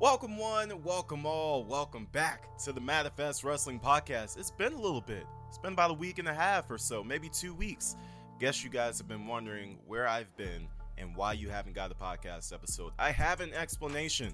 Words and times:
Welcome 0.00 0.38
one, 0.38 0.82
welcome 0.82 1.26
all, 1.26 1.62
welcome 1.62 2.06
back 2.10 2.56
to 2.60 2.72
the 2.72 2.80
Manifest 2.80 3.44
Wrestling 3.44 3.78
Podcast. 3.78 4.38
It's 4.38 4.50
been 4.50 4.72
a 4.72 4.80
little 4.80 5.02
bit. 5.02 5.26
It's 5.46 5.58
been 5.58 5.74
about 5.74 5.90
a 5.90 5.94
week 5.94 6.18
and 6.18 6.26
a 6.26 6.32
half 6.32 6.70
or 6.70 6.78
so, 6.78 7.04
maybe 7.04 7.28
two 7.28 7.52
weeks. 7.52 7.96
Guess 8.38 8.64
you 8.64 8.70
guys 8.70 8.96
have 8.96 9.08
been 9.08 9.26
wondering 9.26 9.78
where 9.86 10.08
I've 10.08 10.34
been 10.38 10.66
and 10.96 11.14
why 11.14 11.34
you 11.34 11.50
haven't 11.50 11.74
got 11.74 11.92
a 11.92 11.94
podcast 11.94 12.50
episode. 12.54 12.92
I 12.98 13.10
have 13.10 13.42
an 13.42 13.52
explanation, 13.52 14.32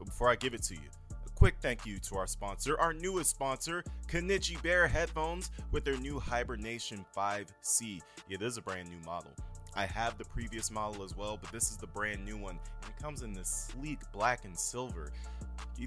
but 0.00 0.08
before 0.08 0.30
I 0.30 0.34
give 0.34 0.52
it 0.52 0.64
to 0.64 0.74
you, 0.74 0.90
a 1.24 1.30
quick 1.36 1.58
thank 1.60 1.86
you 1.86 2.00
to 2.00 2.16
our 2.16 2.26
sponsor, 2.26 2.76
our 2.80 2.92
newest 2.92 3.30
sponsor, 3.30 3.84
Kanichi 4.08 4.60
Bear 4.64 4.88
Headphones 4.88 5.52
with 5.70 5.84
their 5.84 5.96
new 5.96 6.18
Hibernation 6.18 7.04
5C. 7.16 8.00
Yeah, 8.26 8.34
It 8.34 8.42
is 8.42 8.56
a 8.56 8.62
brand 8.62 8.88
new 8.88 8.98
model. 9.06 9.30
I 9.76 9.86
have 9.86 10.16
the 10.18 10.24
previous 10.24 10.70
model 10.70 11.02
as 11.02 11.16
well, 11.16 11.36
but 11.40 11.50
this 11.50 11.70
is 11.70 11.76
the 11.76 11.86
brand 11.86 12.24
new 12.24 12.36
one, 12.36 12.58
and 12.82 12.90
it 12.90 13.02
comes 13.02 13.22
in 13.22 13.32
this 13.32 13.68
sleek 13.72 14.00
black 14.12 14.44
and 14.44 14.58
silver. 14.58 15.10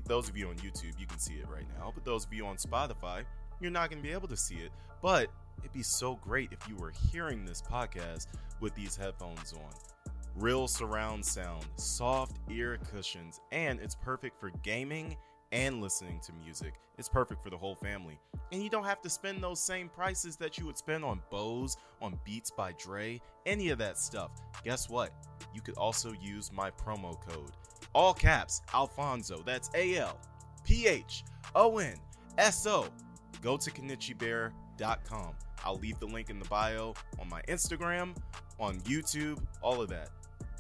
Those 0.05 0.27
of 0.29 0.37
you 0.37 0.49
on 0.49 0.55
YouTube, 0.57 0.99
you 0.99 1.05
can 1.05 1.19
see 1.19 1.35
it 1.35 1.47
right 1.47 1.65
now, 1.79 1.91
but 1.93 2.03
those 2.03 2.25
of 2.25 2.33
you 2.33 2.45
on 2.45 2.57
Spotify, 2.57 3.23
you're 3.61 3.71
not 3.71 3.89
going 3.89 4.01
to 4.01 4.07
be 4.07 4.13
able 4.13 4.27
to 4.27 4.37
see 4.37 4.55
it. 4.55 4.71
But 5.01 5.29
it'd 5.59 5.73
be 5.73 5.83
so 5.83 6.15
great 6.15 6.51
if 6.51 6.67
you 6.67 6.75
were 6.75 6.91
hearing 7.11 7.45
this 7.45 7.61
podcast 7.61 8.27
with 8.59 8.75
these 8.75 8.95
headphones 8.95 9.53
on. 9.53 10.11
Real 10.35 10.67
surround 10.67 11.25
sound, 11.25 11.65
soft 11.77 12.37
ear 12.49 12.77
cushions, 12.91 13.39
and 13.51 13.79
it's 13.79 13.95
perfect 13.95 14.39
for 14.39 14.51
gaming 14.61 15.15
and 15.51 15.81
listening 15.81 16.19
to 16.25 16.33
music. 16.33 16.73
It's 16.97 17.09
perfect 17.09 17.43
for 17.43 17.49
the 17.49 17.57
whole 17.57 17.75
family. 17.75 18.19
And 18.51 18.63
you 18.63 18.69
don't 18.69 18.83
have 18.85 19.01
to 19.01 19.09
spend 19.09 19.43
those 19.43 19.59
same 19.59 19.89
prices 19.89 20.35
that 20.37 20.57
you 20.57 20.65
would 20.65 20.77
spend 20.77 21.03
on 21.03 21.21
Bose, 21.29 21.77
on 22.01 22.19
Beats 22.25 22.51
by 22.51 22.73
Dre, 22.73 23.21
any 23.45 23.69
of 23.69 23.77
that 23.77 23.97
stuff. 23.97 24.31
Guess 24.63 24.89
what? 24.89 25.11
You 25.53 25.61
could 25.61 25.77
also 25.77 26.13
use 26.21 26.51
my 26.51 26.71
promo 26.71 27.19
code. 27.27 27.51
All 27.93 28.13
caps, 28.13 28.61
Alphonso. 28.73 29.41
That's 29.45 29.69
A 29.75 29.97
L 29.97 30.19
P 30.63 30.87
H 30.87 31.23
O 31.55 31.77
N 31.77 31.95
S 32.37 32.65
O. 32.65 32.87
Go 33.41 33.57
to 33.57 33.71
KenichiBear.com. 33.71 35.33
I'll 35.63 35.77
leave 35.77 35.99
the 35.99 36.07
link 36.07 36.29
in 36.29 36.39
the 36.39 36.45
bio 36.45 36.93
on 37.19 37.29
my 37.29 37.41
Instagram, 37.43 38.15
on 38.59 38.79
YouTube, 38.81 39.43
all 39.61 39.81
of 39.81 39.89
that. 39.89 40.09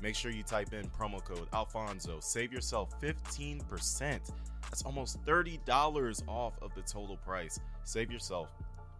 Make 0.01 0.15
sure 0.15 0.31
you 0.31 0.43
type 0.43 0.73
in 0.73 0.87
promo 0.89 1.23
code 1.23 1.47
Alphonso. 1.53 2.19
Save 2.19 2.53
yourself 2.53 2.99
15%. 3.01 4.31
That's 4.69 4.83
almost 4.83 5.23
$30 5.25 6.27
off 6.27 6.53
of 6.61 6.73
the 6.75 6.81
total 6.81 7.17
price. 7.17 7.59
Save 7.83 8.11
yourself 8.11 8.49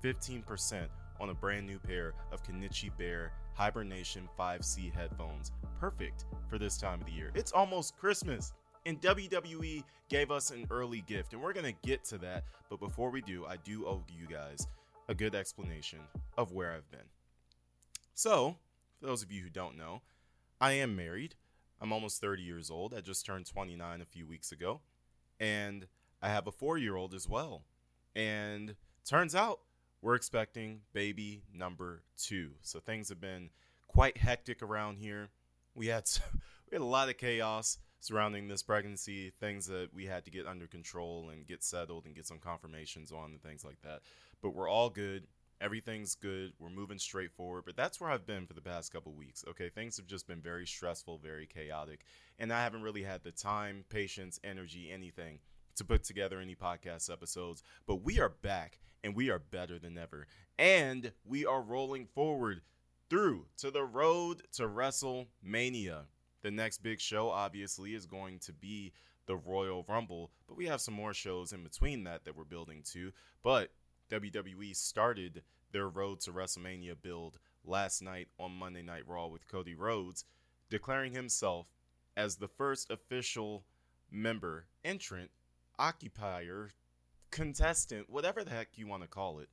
15% 0.03 0.87
on 1.19 1.29
a 1.29 1.33
brand 1.33 1.67
new 1.67 1.79
pair 1.79 2.13
of 2.31 2.43
Kenichi 2.43 2.89
Bear 2.97 3.31
Hibernation 3.53 4.29
5C 4.39 4.93
headphones. 4.93 5.51
Perfect 5.79 6.25
for 6.49 6.57
this 6.57 6.77
time 6.77 7.01
of 7.01 7.05
the 7.05 7.11
year. 7.11 7.31
It's 7.35 7.51
almost 7.51 7.97
Christmas. 7.97 8.53
And 8.85 9.01
WWE 9.01 9.83
gave 10.07 10.31
us 10.31 10.51
an 10.51 10.65
early 10.71 11.01
gift, 11.01 11.33
and 11.33 11.41
we're 11.41 11.51
to 11.65 11.73
get 11.83 12.05
to 12.05 12.17
that. 12.19 12.45
But 12.69 12.79
before 12.79 13.09
we 13.09 13.21
do, 13.21 13.45
I 13.45 13.57
do 13.57 13.85
owe 13.85 14.03
you 14.07 14.25
guys 14.27 14.67
a 15.09 15.15
good 15.15 15.35
explanation 15.35 15.99
of 16.37 16.53
where 16.53 16.71
I've 16.71 16.89
been. 16.89 17.09
So, 18.13 18.55
for 18.99 19.07
those 19.07 19.23
of 19.23 19.31
you 19.31 19.41
who 19.41 19.49
don't 19.49 19.77
know, 19.77 20.02
I 20.61 20.73
am 20.73 20.95
married. 20.95 21.35
I'm 21.81 21.91
almost 21.91 22.21
30 22.21 22.41
years 22.43 22.71
old. 22.71 22.93
I 22.93 23.02
just 23.02 23.25
turned 23.25 23.45
29 23.45 24.02
a 24.02 24.05
few 24.05 24.25
weeks 24.25 24.52
ago 24.53 24.79
and 25.39 25.88
I 26.21 26.30
have 26.30 26.47
a 26.47 26.52
four 26.52 26.77
year 26.77 26.95
old 26.95 27.13
as 27.13 27.27
well. 27.27 27.63
And 28.16 28.75
turns 29.05 29.35
out 29.35 29.59
we're 30.02 30.16
expecting 30.16 30.81
baby 30.93 31.43
number 31.53 32.03
two. 32.17 32.52
So 32.61 32.80
things 32.80 33.09
have 33.09 33.21
been 33.21 33.49
quite 33.88 34.17
hectic 34.17 34.61
around 34.61 34.97
here. 34.97 35.30
We 35.75 35.88
had 35.88 36.09
we 36.71 36.75
had 36.75 36.81
a 36.81 36.85
lot 36.85 37.09
of 37.09 37.17
chaos 37.17 37.77
surrounding 37.99 38.47
this 38.47 38.63
pregnancy, 38.63 39.31
things 39.39 39.65
that 39.67 39.89
we 39.93 40.05
had 40.05 40.23
to 40.25 40.31
get 40.31 40.45
under 40.45 40.67
control 40.67 41.30
and 41.31 41.47
get 41.47 41.63
settled 41.63 42.05
and 42.05 42.15
get 42.15 42.27
some 42.27 42.39
confirmations 42.39 43.11
on 43.11 43.31
and 43.31 43.41
things 43.41 43.65
like 43.65 43.81
that. 43.81 44.02
But 44.41 44.52
we're 44.52 44.69
all 44.69 44.89
good. 44.89 45.23
Everything's 45.59 46.16
good. 46.16 46.53
We're 46.59 46.69
moving 46.69 46.99
straight 46.99 47.31
forward. 47.31 47.64
But 47.65 47.76
that's 47.76 47.99
where 47.99 48.09
I've 48.09 48.27
been 48.27 48.45
for 48.45 48.54
the 48.54 48.61
past 48.61 48.92
couple 48.92 49.14
weeks. 49.14 49.43
Okay, 49.49 49.70
things 49.70 49.98
have 49.98 50.08
just 50.08 50.27
been 50.27 50.42
very 50.42 50.67
stressful, 50.67 51.17
very 51.17 51.48
chaotic, 51.48 52.05
and 52.37 52.54
I 52.54 52.64
haven't 52.64 52.83
really 52.83 53.04
had 53.04 53.23
the 53.23 53.31
time, 53.31 53.86
patience, 53.89 54.39
energy, 54.43 54.92
anything 54.92 55.39
to 55.76 55.83
put 55.83 56.04
together 56.04 56.39
any 56.39 56.55
podcast 56.55 57.11
episodes. 57.11 57.64
But 57.86 58.04
we 58.04 58.20
are 58.20 58.30
back 58.30 58.80
and 59.04 59.15
we 59.15 59.30
are 59.30 59.39
better 59.39 59.80
than 59.80 59.98
ever. 59.98 60.27
And 60.58 61.11
we 61.23 61.45
are 61.45 61.61
rolling 61.61 62.08
forward 62.08 62.61
through 63.10 63.45
to 63.58 63.71
the 63.71 63.83
road 63.83 64.42
to 64.54 64.64
WrestleMania. 64.64 66.05
The 66.42 66.52
next 66.52 66.83
big 66.83 66.99
show, 66.99 67.30
obviously, 67.30 67.93
is 67.93 68.05
going 68.05 68.39
to 68.39 68.54
be 68.54 68.93
the 69.27 69.37
Royal 69.37 69.86
Rumble, 69.87 70.31
but 70.48 70.58
we 70.58 70.65
have 70.67 70.81
some 70.81 70.93
more 70.93 71.14
shows 71.14 71.52
in 71.52 71.64
between 71.64 72.05
that 72.05 72.23
that 72.26 72.36
we're 72.36 72.45
building 72.45 72.81
to. 72.93 73.11
But 73.43 73.71
WWE 74.10 74.76
started 74.76 75.43
their 75.72 75.88
road 75.88 76.20
to 76.22 76.32
WrestleMania 76.32 76.95
build 77.02 77.39
last 77.64 78.02
night 78.02 78.28
on 78.39 78.52
Monday 78.52 78.82
Night 78.82 79.08
Raw 79.08 79.28
with 79.28 79.48
Cody 79.48 79.76
Rhodes, 79.76 80.26
declaring 80.70 81.14
himself 81.14 81.67
as 82.16 82.36
the 82.36 82.48
first 82.48 82.89
official 82.89 83.64
member, 84.11 84.66
entrant, 84.83 85.30
occupier, 85.78 86.72
contestant, 87.32 88.10
whatever 88.10 88.44
the 88.44 88.52
heck 88.52 88.70
you 88.76 88.88
want 88.88 89.04
to 89.04 89.08
call 89.08 89.39
it. 89.39 89.50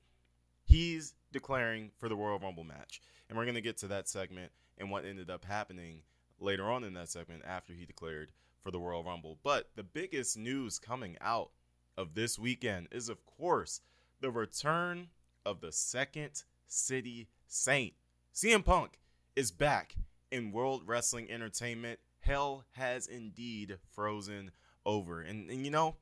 He's 0.65 1.15
declaring 1.33 1.91
for 1.99 2.09
the 2.09 2.17
Royal 2.17 2.39
Rumble 2.39 2.65
match. 2.65 3.03
And 3.29 3.37
we're 3.37 3.45
going 3.45 3.55
to 3.57 3.61
get 3.61 3.77
to 3.79 3.89
that 3.89 4.09
segment 4.09 4.53
and 4.79 4.91
what 4.91 5.05
ended 5.05 5.31
up 5.31 5.45
happening 5.45 6.03
later 6.41 6.71
on 6.71 6.85
in 6.85 6.95
that 6.95 7.11
segment 7.11 7.43
after 7.47 7.73
he 7.73 7.85
declared 7.85 8.31
for 8.63 8.71
the 8.71 8.81
Royal 8.81 9.05
Rumble. 9.05 9.39
But 9.43 9.71
the 9.77 9.83
biggest 9.83 10.39
news 10.39 10.79
coming 10.79 11.17
out 11.21 11.51
of 11.97 12.15
this 12.15 12.39
weekend 12.39 12.89
is, 12.91 13.09
of 13.09 13.25
course, 13.27 13.81
the 14.21 14.31
return 14.31 15.09
of 15.45 15.61
the 15.61 15.73
second 15.73 16.43
city 16.67 17.29
saint. 17.47 17.95
CM 18.35 18.65
Punk 18.65 18.99
is 19.37 19.51
back 19.51 19.95
in 20.31 20.53
World 20.53 20.83
Wrestling 20.87 21.31
Entertainment. 21.31 22.01
Hell 22.21 22.65
has 22.73 23.07
indeed 23.07 23.79
frozen 23.93 24.51
over. 24.87 25.21
And, 25.21 25.51
and 25.51 25.65
you 25.65 25.71
know, 25.71 25.97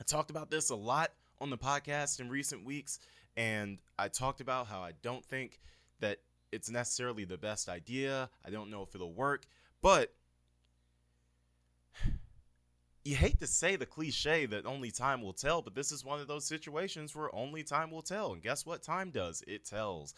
I 0.00 0.04
talked 0.04 0.30
about 0.30 0.50
this 0.50 0.70
a 0.70 0.76
lot 0.76 1.12
on 1.40 1.50
the 1.50 1.58
podcast 1.58 2.20
in 2.20 2.28
recent 2.28 2.64
weeks, 2.64 2.98
and 3.36 3.78
I 3.98 4.08
talked 4.08 4.40
about 4.40 4.66
how 4.66 4.80
I 4.80 4.92
don't 5.02 5.24
think 5.24 5.60
that 6.00 6.18
it's 6.52 6.70
necessarily 6.70 7.24
the 7.24 7.38
best 7.38 7.68
idea. 7.68 8.28
I 8.44 8.50
don't 8.50 8.70
know 8.70 8.82
if 8.82 8.94
it'll 8.94 9.14
work, 9.14 9.46
but 9.82 10.12
you 13.10 13.16
hate 13.16 13.40
to 13.40 13.46
say 13.48 13.74
the 13.74 13.84
cliche 13.84 14.46
that 14.46 14.64
only 14.64 14.92
time 14.92 15.20
will 15.20 15.32
tell, 15.32 15.62
but 15.62 15.74
this 15.74 15.90
is 15.90 16.04
one 16.04 16.20
of 16.20 16.28
those 16.28 16.46
situations 16.46 17.14
where 17.14 17.34
only 17.34 17.64
time 17.64 17.90
will 17.90 18.02
tell. 18.02 18.32
And 18.32 18.40
guess 18.40 18.64
what 18.64 18.84
time 18.84 19.10
does? 19.10 19.42
It 19.48 19.64
tells. 19.64 20.14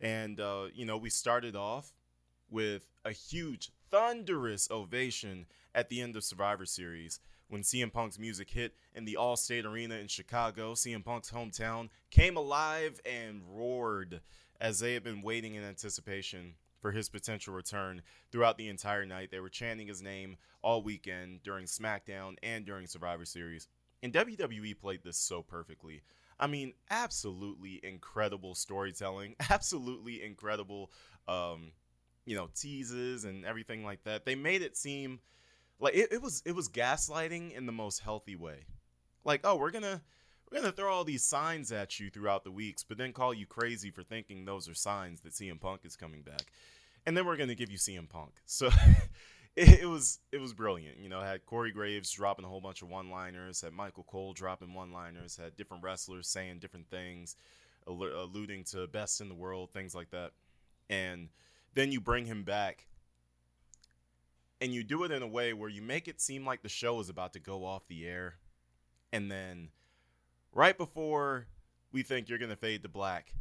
And, 0.00 0.38
uh, 0.38 0.66
you 0.72 0.86
know, 0.86 0.96
we 0.96 1.10
started 1.10 1.56
off 1.56 1.92
with 2.48 2.86
a 3.04 3.10
huge, 3.10 3.72
thunderous 3.90 4.70
ovation 4.70 5.46
at 5.74 5.88
the 5.88 6.00
end 6.00 6.14
of 6.14 6.22
Survivor 6.22 6.66
Series 6.66 7.18
when 7.48 7.62
CM 7.62 7.92
Punk's 7.92 8.16
music 8.16 8.48
hit 8.48 8.74
in 8.94 9.04
the 9.04 9.16
Allstate 9.18 9.64
Arena 9.64 9.96
in 9.96 10.06
Chicago. 10.06 10.74
CM 10.74 11.04
Punk's 11.04 11.32
hometown 11.32 11.88
came 12.12 12.36
alive 12.36 13.00
and 13.04 13.42
roared 13.44 14.20
as 14.60 14.78
they 14.78 14.94
had 14.94 15.02
been 15.02 15.20
waiting 15.20 15.56
in 15.56 15.64
anticipation 15.64 16.54
for 16.80 16.92
his 16.92 17.08
potential 17.08 17.54
return 17.54 18.02
throughout 18.30 18.58
the 18.58 18.68
entire 18.68 19.06
night. 19.06 19.30
They 19.30 19.40
were 19.40 19.48
chanting 19.48 19.88
his 19.88 20.02
name 20.02 20.36
all 20.62 20.82
weekend 20.82 21.42
during 21.42 21.66
SmackDown 21.66 22.36
and 22.42 22.64
during 22.64 22.86
Survivor 22.86 23.24
Series. 23.24 23.68
And 24.02 24.12
WWE 24.12 24.78
played 24.78 25.02
this 25.02 25.16
so 25.16 25.42
perfectly. 25.42 26.02
I 26.38 26.46
mean, 26.46 26.74
absolutely 26.90 27.80
incredible 27.82 28.54
storytelling, 28.54 29.36
absolutely 29.50 30.22
incredible, 30.22 30.90
um, 31.26 31.72
you 32.24 32.36
know, 32.36 32.48
teases 32.54 33.24
and 33.24 33.44
everything 33.44 33.84
like 33.84 34.04
that. 34.04 34.24
They 34.24 34.34
made 34.34 34.62
it 34.62 34.76
seem 34.76 35.20
like 35.78 35.94
it, 35.94 36.12
it 36.12 36.22
was 36.22 36.42
it 36.44 36.52
was 36.52 36.68
gaslighting 36.68 37.56
in 37.56 37.66
the 37.66 37.72
most 37.72 38.00
healthy 38.00 38.36
way. 38.36 38.66
Like, 39.24 39.40
oh, 39.44 39.56
we're 39.56 39.70
gonna 39.70 40.02
we're 40.50 40.60
gonna 40.60 40.72
throw 40.72 40.92
all 40.92 41.04
these 41.04 41.24
signs 41.24 41.72
at 41.72 41.98
you 41.98 42.10
throughout 42.10 42.44
the 42.44 42.50
weeks, 42.50 42.84
but 42.84 42.98
then 42.98 43.12
call 43.12 43.34
you 43.34 43.46
crazy 43.46 43.90
for 43.90 44.02
thinking 44.02 44.44
those 44.44 44.68
are 44.68 44.74
signs 44.74 45.20
that 45.20 45.32
CM 45.32 45.60
Punk 45.60 45.80
is 45.84 45.96
coming 45.96 46.22
back 46.22 46.46
and 47.06 47.16
then 47.16 47.24
we're 47.24 47.36
gonna 47.36 47.54
give 47.54 47.70
you 47.70 47.78
CM 47.78 48.08
Punk. 48.08 48.32
So 48.46 48.68
it, 49.56 49.80
it, 49.82 49.86
was 49.86 50.18
it 50.32 50.40
was 50.40 50.52
brilliant. 50.52 50.98
You 50.98 51.08
know, 51.08 51.20
had 51.20 51.46
Corey 51.46 51.72
Graves 51.72 52.10
dropping 52.10 52.44
a 52.44 52.48
whole 52.48 52.60
bunch 52.60 52.82
of 52.82 52.88
one-liners, 52.88 53.62
had 53.62 53.72
Michael 53.72 54.04
Cole 54.04 54.34
dropping 54.34 54.74
one-liners, 54.74 55.36
had 55.36 55.56
different 55.56 55.82
wrestlers 55.82 56.28
saying 56.28 56.58
different 56.58 56.90
things, 56.90 57.36
alluding 57.86 58.64
to 58.64 58.86
best 58.88 59.22
in 59.22 59.30
the 59.30 59.34
world, 59.34 59.70
things 59.70 59.94
like 59.94 60.10
that. 60.10 60.32
And 60.90 61.28
then 61.74 61.90
you 61.90 62.00
bring 62.02 62.26
him 62.26 62.42
back, 62.42 62.86
and 64.60 64.74
you 64.74 64.84
do 64.84 65.04
it 65.04 65.10
in 65.10 65.22
a 65.22 65.26
way 65.26 65.54
where 65.54 65.70
you 65.70 65.80
make 65.80 66.06
it 66.06 66.20
seem 66.20 66.44
like 66.44 66.62
the 66.62 66.68
show 66.68 67.00
is 67.00 67.08
about 67.08 67.32
to 67.32 67.40
go 67.40 67.64
off 67.64 67.88
the 67.88 68.06
air, 68.06 68.34
and 69.10 69.30
then 69.30 69.70
right 70.56 70.76
before 70.76 71.46
we 71.92 72.02
think 72.02 72.28
you're 72.28 72.38
gonna 72.38 72.56
fade 72.56 72.82
to 72.82 72.88
black 72.88 73.32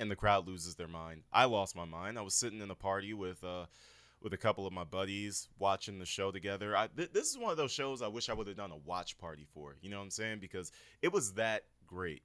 and 0.00 0.10
the 0.10 0.16
crowd 0.16 0.46
loses 0.46 0.74
their 0.74 0.88
mind. 0.88 1.22
I 1.32 1.44
lost 1.44 1.76
my 1.76 1.84
mind. 1.84 2.18
I 2.18 2.22
was 2.22 2.34
sitting 2.34 2.60
in 2.60 2.70
a 2.70 2.74
party 2.74 3.14
with 3.14 3.42
uh, 3.44 3.66
with 4.20 4.32
a 4.32 4.36
couple 4.36 4.66
of 4.66 4.72
my 4.72 4.84
buddies 4.84 5.48
watching 5.58 5.98
the 5.98 6.04
show 6.04 6.30
together. 6.32 6.76
I, 6.76 6.88
th- 6.88 7.12
this 7.12 7.30
is 7.30 7.38
one 7.38 7.50
of 7.50 7.56
those 7.56 7.72
shows 7.72 8.02
I 8.02 8.08
wish 8.08 8.28
I 8.28 8.34
would 8.34 8.48
have 8.48 8.56
done 8.56 8.72
a 8.72 8.76
watch 8.76 9.16
party 9.18 9.46
for. 9.54 9.76
You 9.80 9.90
know 9.90 9.98
what 9.98 10.04
I'm 10.04 10.10
saying? 10.10 10.40
Because 10.40 10.72
it 11.00 11.12
was 11.12 11.34
that 11.34 11.64
great. 11.86 12.22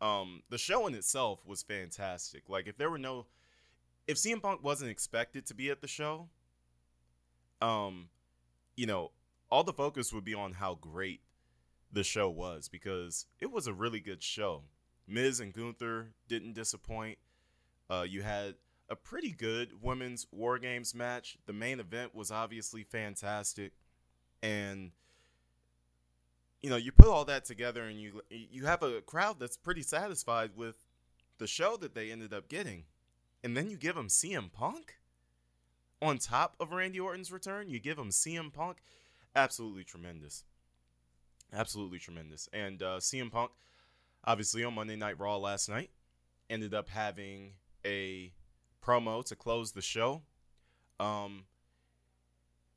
Um, 0.00 0.42
the 0.50 0.58
show 0.58 0.86
in 0.86 0.94
itself 0.94 1.40
was 1.46 1.62
fantastic. 1.62 2.48
Like 2.48 2.66
if 2.66 2.76
there 2.76 2.90
were 2.90 2.98
no, 2.98 3.26
if 4.06 4.16
CM 4.16 4.42
Punk 4.42 4.64
wasn't 4.64 4.90
expected 4.90 5.46
to 5.46 5.54
be 5.54 5.70
at 5.70 5.80
the 5.80 5.88
show, 5.88 6.28
um, 7.60 8.08
you 8.76 8.86
know, 8.86 9.12
all 9.52 9.62
the 9.62 9.72
focus 9.72 10.14
would 10.14 10.24
be 10.24 10.32
on 10.32 10.54
how 10.54 10.74
great 10.74 11.20
the 11.92 12.02
show 12.02 12.30
was 12.30 12.68
because 12.68 13.26
it 13.38 13.52
was 13.52 13.66
a 13.66 13.72
really 13.74 14.00
good 14.00 14.22
show. 14.22 14.62
Miz 15.06 15.40
and 15.40 15.52
Gunther 15.52 16.08
didn't 16.26 16.54
disappoint. 16.54 17.18
Uh, 17.90 18.06
you 18.08 18.22
had 18.22 18.54
a 18.88 18.96
pretty 18.96 19.30
good 19.30 19.82
women's 19.82 20.26
War 20.32 20.58
Games 20.58 20.94
match. 20.94 21.36
The 21.44 21.52
main 21.52 21.80
event 21.80 22.14
was 22.14 22.30
obviously 22.30 22.82
fantastic, 22.82 23.72
and 24.42 24.90
you 26.62 26.70
know 26.70 26.76
you 26.76 26.90
put 26.90 27.08
all 27.08 27.26
that 27.26 27.44
together, 27.44 27.82
and 27.82 28.00
you 28.00 28.22
you 28.30 28.64
have 28.64 28.82
a 28.82 29.02
crowd 29.02 29.38
that's 29.38 29.58
pretty 29.58 29.82
satisfied 29.82 30.52
with 30.56 30.76
the 31.36 31.46
show 31.46 31.76
that 31.76 31.94
they 31.94 32.10
ended 32.10 32.32
up 32.32 32.48
getting, 32.48 32.84
and 33.44 33.54
then 33.54 33.68
you 33.68 33.76
give 33.76 33.96
them 33.96 34.08
CM 34.08 34.50
Punk 34.50 34.94
on 36.00 36.16
top 36.16 36.56
of 36.58 36.72
Randy 36.72 37.00
Orton's 37.00 37.30
return. 37.30 37.68
You 37.68 37.80
give 37.80 37.98
them 37.98 38.08
CM 38.08 38.50
Punk, 38.50 38.78
absolutely 39.34 39.84
tremendous, 39.84 40.44
absolutely 41.52 41.98
tremendous, 41.98 42.48
and 42.52 42.82
uh, 42.82 42.98
CM 42.98 43.30
Punk 43.30 43.50
obviously 44.24 44.64
on 44.64 44.74
Monday 44.74 44.96
Night 44.96 45.18
Raw 45.18 45.36
last 45.36 45.68
night 45.68 45.90
ended 46.48 46.74
up 46.74 46.88
having 46.88 47.52
a 47.84 48.32
promo 48.84 49.24
to 49.24 49.36
close 49.36 49.72
the 49.72 49.82
show. 49.82 50.22
Um, 51.00 51.44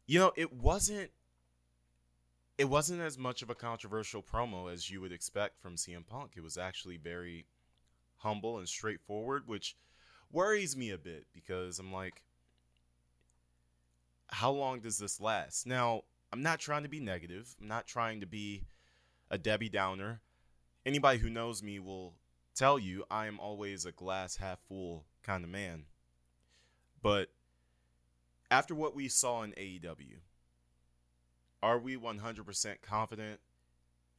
you 0.07 0.19
know, 0.19 0.31
it 0.35 0.53
wasn't 0.53 1.11
it 2.57 2.69
wasn't 2.69 3.01
as 3.01 3.17
much 3.17 3.41
of 3.41 3.49
a 3.49 3.55
controversial 3.55 4.23
promo 4.23 4.71
as 4.71 4.89
you 4.89 5.01
would 5.01 5.11
expect 5.11 5.59
from 5.59 5.75
CM 5.75 6.07
Punk. 6.07 6.31
It 6.37 6.43
was 6.43 6.57
actually 6.57 6.97
very 6.97 7.45
humble 8.17 8.59
and 8.59 8.67
straightforward, 8.67 9.43
which 9.45 9.75
worries 10.31 10.77
me 10.77 10.91
a 10.91 10.97
bit 10.97 11.25
because 11.33 11.79
I'm 11.79 11.91
like, 11.91 12.23
how 14.27 14.51
long 14.51 14.79
does 14.79 14.97
this 14.97 15.19
last? 15.19 15.67
Now, 15.67 16.03
I'm 16.35 16.43
not 16.43 16.59
trying 16.59 16.83
to 16.83 16.89
be 16.89 16.99
negative. 16.99 17.55
I'm 17.61 17.69
not 17.69 17.87
trying 17.87 18.19
to 18.19 18.25
be 18.25 18.65
a 19.31 19.37
Debbie 19.37 19.69
Downer. 19.69 20.19
Anybody 20.85 21.17
who 21.17 21.29
knows 21.29 21.63
me 21.63 21.79
will 21.79 22.15
tell 22.53 22.77
you 22.77 23.05
I 23.09 23.27
am 23.27 23.39
always 23.39 23.85
a 23.85 23.93
glass 23.93 24.35
half 24.35 24.59
full 24.67 25.05
kind 25.23 25.45
of 25.45 25.49
man. 25.49 25.85
But 27.01 27.29
after 28.51 28.75
what 28.75 28.93
we 28.93 29.07
saw 29.07 29.43
in 29.43 29.53
AEW, 29.53 30.17
are 31.63 31.79
we 31.79 31.95
100% 31.95 32.81
confident 32.81 33.39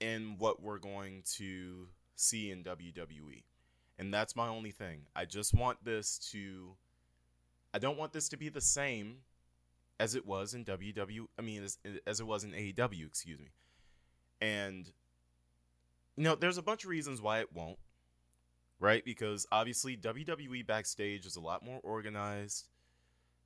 in 0.00 0.36
what 0.38 0.62
we're 0.62 0.78
going 0.78 1.22
to 1.34 1.88
see 2.14 2.50
in 2.50 2.64
WWE? 2.64 3.42
And 3.98 4.14
that's 4.14 4.34
my 4.34 4.48
only 4.48 4.70
thing. 4.70 5.02
I 5.14 5.26
just 5.26 5.52
want 5.52 5.84
this 5.84 6.16
to 6.32 6.76
I 7.74 7.78
don't 7.78 7.98
want 7.98 8.14
this 8.14 8.30
to 8.30 8.38
be 8.38 8.48
the 8.48 8.62
same 8.62 9.16
as 9.98 10.14
it 10.14 10.26
was 10.26 10.54
in 10.54 10.64
WWE, 10.64 11.26
I 11.38 11.42
mean 11.42 11.64
as, 11.64 11.78
as 12.06 12.20
it 12.20 12.26
was 12.26 12.44
in 12.44 12.52
AEW, 12.52 13.06
excuse 13.06 13.38
me. 13.38 13.48
And 14.40 14.90
you 16.16 16.24
know, 16.24 16.34
there's 16.34 16.58
a 16.58 16.62
bunch 16.62 16.84
of 16.84 16.90
reasons 16.90 17.20
why 17.20 17.40
it 17.40 17.52
won't. 17.52 17.78
Right? 18.78 19.04
Because 19.04 19.46
obviously 19.50 19.96
WWE 19.96 20.66
backstage 20.66 21.24
is 21.24 21.36
a 21.36 21.40
lot 21.40 21.64
more 21.64 21.80
organized 21.82 22.68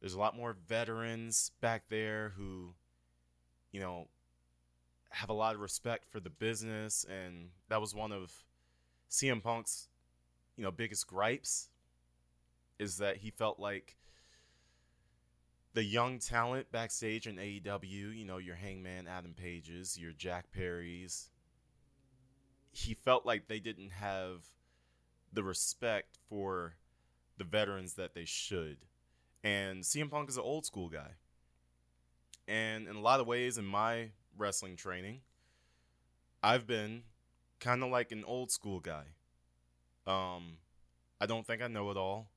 there's 0.01 0.15
a 0.15 0.19
lot 0.19 0.37
more 0.37 0.57
veterans 0.67 1.53
back 1.61 1.85
there 1.89 2.33
who, 2.37 2.75
you 3.71 3.81
know, 3.81 4.09
have 5.11 5.29
a 5.29 5.35
lot 5.35 5.55
of 5.55 5.61
respect 5.61 6.07
for 6.11 6.21
the 6.21 6.31
business, 6.31 7.05
and 7.09 7.51
that 7.69 7.81
was 7.81 7.95
one 7.95 8.13
of 8.13 8.33
CM 9.11 9.43
Punk's, 9.43 9.89
you 10.57 10.65
know, 10.65 10.71
biggest 10.71 11.07
gripes, 11.07 11.69
is 12.79 12.97
that 12.99 13.19
he 13.19 13.31
felt 13.31 13.61
like 13.61 13.97
the 15.75 15.85
young 15.85 16.19
talent 16.19 16.71
backstage 16.73 17.27
in 17.27 17.37
AEW, 17.37 18.17
you 18.17 18.25
know, 18.25 18.39
your 18.39 18.57
Hangman 18.57 19.07
Adam 19.07 19.35
Pages, 19.35 19.99
your 19.99 20.13
Jack 20.13 20.53
Perry's, 20.53 21.31
he 22.73 22.95
felt 22.95 23.25
like 23.25 23.47
they 23.47 23.61
didn't 23.61 23.91
have 23.91 24.45
the 25.33 25.43
respect 25.43 26.19
for 26.29 26.75
the 27.39 27.45
veterans 27.45 27.95
that 27.95 28.15
they 28.15 28.25
should. 28.25 28.79
And 29.43 29.83
CM 29.83 30.11
Punk 30.11 30.29
is 30.29 30.37
an 30.37 30.43
old 30.43 30.67
school 30.67 30.89
guy. 30.89 31.13
And 32.49 32.89
in 32.89 32.97
a 32.97 33.01
lot 33.01 33.21
of 33.21 33.27
ways, 33.27 33.59
in 33.59 33.65
my 33.65 34.11
wrestling 34.37 34.77
training, 34.77 35.21
I've 36.43 36.67
been 36.67 37.03
kind 37.61 37.83
of 37.83 37.91
like 37.91 38.13
an 38.13 38.25
old 38.25 38.51
school 38.51 38.81
guy. 38.81 39.05
Um, 40.07 40.59
I 41.21 41.27
don't 41.27 41.47
think 41.47 41.63
I 41.63 41.69
know 41.69 41.91
it 41.91 41.97
all. 41.97 42.30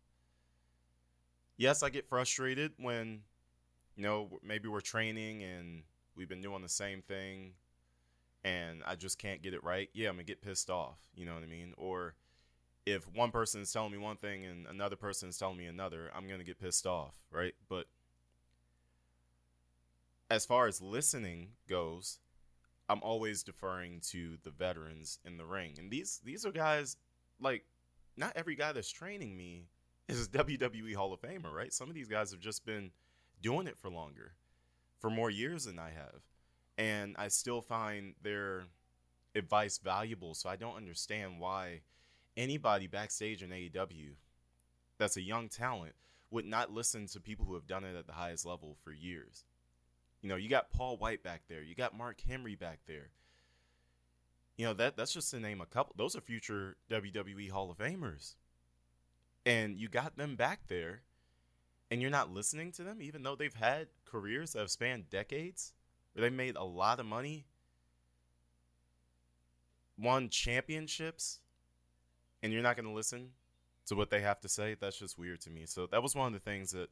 Yes, 1.63 1.81
I 1.81 1.89
get 1.89 2.10
frustrated 2.10 2.74
when, 2.77 3.21
you 3.95 4.04
know, 4.04 4.27
maybe 4.44 4.68
we're 4.68 4.81
training 4.81 5.44
and 5.44 5.83
we've 6.13 6.27
been 6.27 6.42
doing 6.42 6.62
the 6.62 6.68
same 6.68 7.01
thing 7.01 7.54
and 8.44 8.83
I 8.86 8.95
just 8.95 9.18
can't 9.18 9.42
get 9.42 9.54
it 9.54 9.63
right. 9.63 9.89
Yeah, 9.94 10.10
I'm 10.10 10.15
going 10.15 10.25
to 10.25 10.30
get 10.30 10.42
pissed 10.42 10.69
off. 10.69 10.98
You 11.15 11.25
know 11.25 11.33
what 11.33 11.42
I 11.42 11.45
mean? 11.45 11.74
Or 11.77 12.15
if 12.86 13.06
one 13.15 13.31
person 13.31 13.62
is 13.62 13.71
telling 13.71 13.94
me 13.94 13.98
one 13.98 14.18
thing 14.18 14.44
and 14.44 14.68
another 14.68 14.98
person 14.98 15.30
is 15.30 15.38
telling 15.38 15.56
me 15.56 15.68
another, 15.68 16.12
I'm 16.13 16.27
going 16.27 16.39
to 16.39 16.45
get 16.45 16.60
pissed 16.60 16.86
off, 16.86 17.15
right? 17.31 17.54
But 17.69 17.86
as 20.30 20.45
far 20.45 20.68
as 20.68 20.81
listening 20.81 21.51
goes, 21.69 22.19
I'm 22.89 23.00
always 23.01 23.42
deferring 23.42 24.01
to 24.10 24.36
the 24.44 24.51
veterans 24.51 25.18
in 25.24 25.38
the 25.38 25.45
ring. 25.45 25.75
And 25.77 25.89
these 25.89 26.19
these 26.25 26.45
are 26.45 26.51
guys 26.51 26.98
like 27.39 27.63
not 28.18 28.33
every 28.36 28.56
guy 28.56 28.74
that's 28.74 28.92
training 28.92 29.38
me 29.38 29.69
is 30.10 30.30
WWE 30.30 30.96
Hall 30.96 31.14
of 31.14 31.22
Famer, 31.22 31.52
right? 31.52 31.74
Some 31.74 31.90
of 31.90 31.96
these 31.96 32.08
guys 32.08 32.32
have 32.32 32.40
just 32.40 32.66
been 32.66 32.92
doing 33.42 33.68
it 33.68 33.78
for 33.78 33.90
longer, 33.90 34.34
for 35.00 35.10
more 35.10 35.30
years 35.30 35.66
than 35.66 35.80
I 35.80 35.90
have. 35.92 36.22
And 36.78 37.16
I 37.18 37.28
still 37.28 37.62
find 37.62 38.16
their 38.22 38.64
advice 39.36 39.78
valuable, 39.78 40.34
so 40.34 40.50
I 40.50 40.56
don't 40.56 40.76
understand 40.76 41.40
why 41.40 41.82
anybody 42.36 42.88
backstage 42.88 43.44
in 43.44 43.50
AEW 43.50 44.16
that's 44.98 45.18
a 45.18 45.22
young 45.22 45.50
talent 45.50 45.94
would 46.32 46.46
not 46.46 46.72
listen 46.72 47.08
to 47.08 47.20
people 47.20 47.46
who 47.46 47.54
have 47.54 47.68
done 47.68 47.84
it 47.84 47.96
at 47.96 48.08
the 48.08 48.14
highest 48.14 48.46
level 48.46 48.78
for 48.84 48.92
years. 48.92 49.46
You 50.22 50.30
know, 50.30 50.36
you 50.36 50.50
got 50.50 50.72
Paul 50.72 50.98
White 50.98 51.24
back 51.24 51.42
there, 51.50 51.62
you 51.62 51.75
got 51.75 51.98
Mark 51.98 52.22
Henry 52.27 52.56
back 52.56 52.80
there. 52.88 53.10
You 54.58 54.66
know, 54.66 54.74
that 54.75 54.96
that's 54.96 55.13
just 55.13 55.32
to 55.32 55.39
name 55.39 55.62
a 55.62 55.66
couple. 55.66 55.96
Those 55.98 56.16
are 56.16 56.22
future 56.22 56.77
WWE 56.89 57.50
Hall 57.50 57.72
of 57.72 57.77
Famers. 57.77 58.36
And 59.46 59.80
you 59.80 59.90
got 59.90 60.18
them 60.18 60.36
back 60.36 60.68
there 60.68 61.02
and 61.92 62.02
you're 62.02 62.12
not 62.12 62.32
listening 62.32 62.72
to 62.74 62.84
them 62.84 63.02
even 63.02 63.24
though 63.24 63.36
they've 63.36 63.54
had 63.54 63.88
careers 64.06 64.54
that 64.54 64.60
have 64.60 64.72
spanned 64.72 65.10
decades 65.10 65.74
where 66.14 66.30
they 66.30 66.36
made 66.36 66.56
a 66.56 66.64
lot 66.64 67.00
of 67.00 67.06
money, 67.06 67.46
won 69.98 70.30
championships, 70.30 71.40
and 72.42 72.54
you're 72.54 72.62
not 72.64 72.76
going 72.76 72.88
to 72.88 72.94
listen 72.94 73.30
to 73.86 73.96
what 73.96 74.10
they 74.10 74.22
have 74.22 74.40
to 74.42 74.50
say, 74.50 74.76
that's 74.80 74.98
just 74.98 75.18
weird 75.18 75.42
to 75.42 75.50
me. 75.50 75.66
So 75.66 75.88
that 75.88 76.02
was 76.02 76.16
one 76.16 76.28
of 76.28 76.34
the 76.34 76.40
things 76.40 76.72
that 76.72 76.90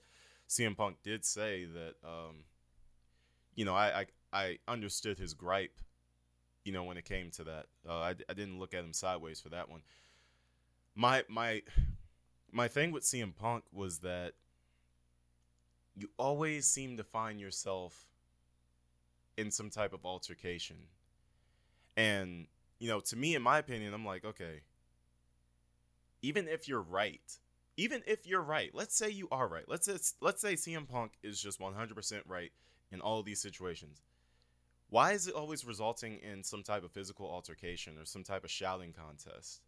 CM 0.50 0.75
Punk 0.75 0.98
did 1.03 1.24
say 1.24 1.65
that, 1.65 1.96
um, 2.03 2.43
you 3.55 3.65
know, 3.65 3.74
I, 3.74 4.01
I, 4.01 4.05
I 4.34 4.58
understood 4.67 5.17
his 5.17 5.34
gripe, 5.34 5.79
you 6.65 6.74
know, 6.74 6.84
when 6.84 6.98
it 6.98 7.05
came 7.05 7.31
to 7.31 7.43
that. 7.46 7.65
Uh, 7.88 8.00
I, 8.00 8.10
I 8.29 8.34
didn't 8.34 8.60
look 8.60 8.74
at 8.74 8.84
him 8.84 8.93
sideways 8.93 9.39
for 9.39 9.50
that 9.50 9.70
one. 9.70 9.81
My 10.96 11.24
my 11.29 11.62
my 12.51 12.67
thing 12.67 12.91
with 12.91 13.03
CM 13.03 13.36
Punk 13.36 13.63
was 13.72 14.00
that 14.00 14.34
you 15.96 16.10
always 16.17 16.65
seem 16.65 16.98
to 16.98 17.03
find 17.03 17.39
yourself 17.39 18.05
in 19.38 19.51
some 19.51 19.70
type 19.70 19.93
of 19.93 20.05
altercation. 20.05 20.77
And, 21.98 22.48
you 22.79 22.88
know, 22.88 23.00
to 23.01 23.15
me, 23.15 23.36
in 23.36 23.41
my 23.41 23.58
opinion, 23.58 23.93
I'm 23.93 24.05
like, 24.05 24.25
okay, 24.25 24.62
even 26.22 26.48
if 26.48 26.67
you're 26.67 26.81
right, 26.81 27.22
even 27.77 28.03
if 28.05 28.27
you're 28.27 28.41
right, 28.41 28.72
let's 28.74 28.96
say 28.96 29.10
you 29.10 29.27
are 29.31 29.48
right. 29.48 29.65
Let's 29.67 29.86
say, 29.86 29.98
let's 30.22 30.41
say 30.41 30.53
CM 30.53 30.88
Punk 30.88 31.13
is 31.24 31.41
just 31.41 31.60
100% 31.60 32.22
right 32.27 32.51
in 32.91 33.01
all 33.01 33.24
these 33.24 33.41
situations. 33.41 34.01
Why 34.89 35.13
is 35.13 35.27
it 35.27 35.34
always 35.34 35.65
resulting 35.65 36.17
in 36.17 36.43
some 36.43 36.63
type 36.63 36.84
of 36.84 36.91
physical 36.91 37.29
altercation 37.29 37.98
or 37.98 38.05
some 38.05 38.24
type 38.24 38.43
of 38.43 38.51
shouting 38.51 38.93
contest? 38.93 39.62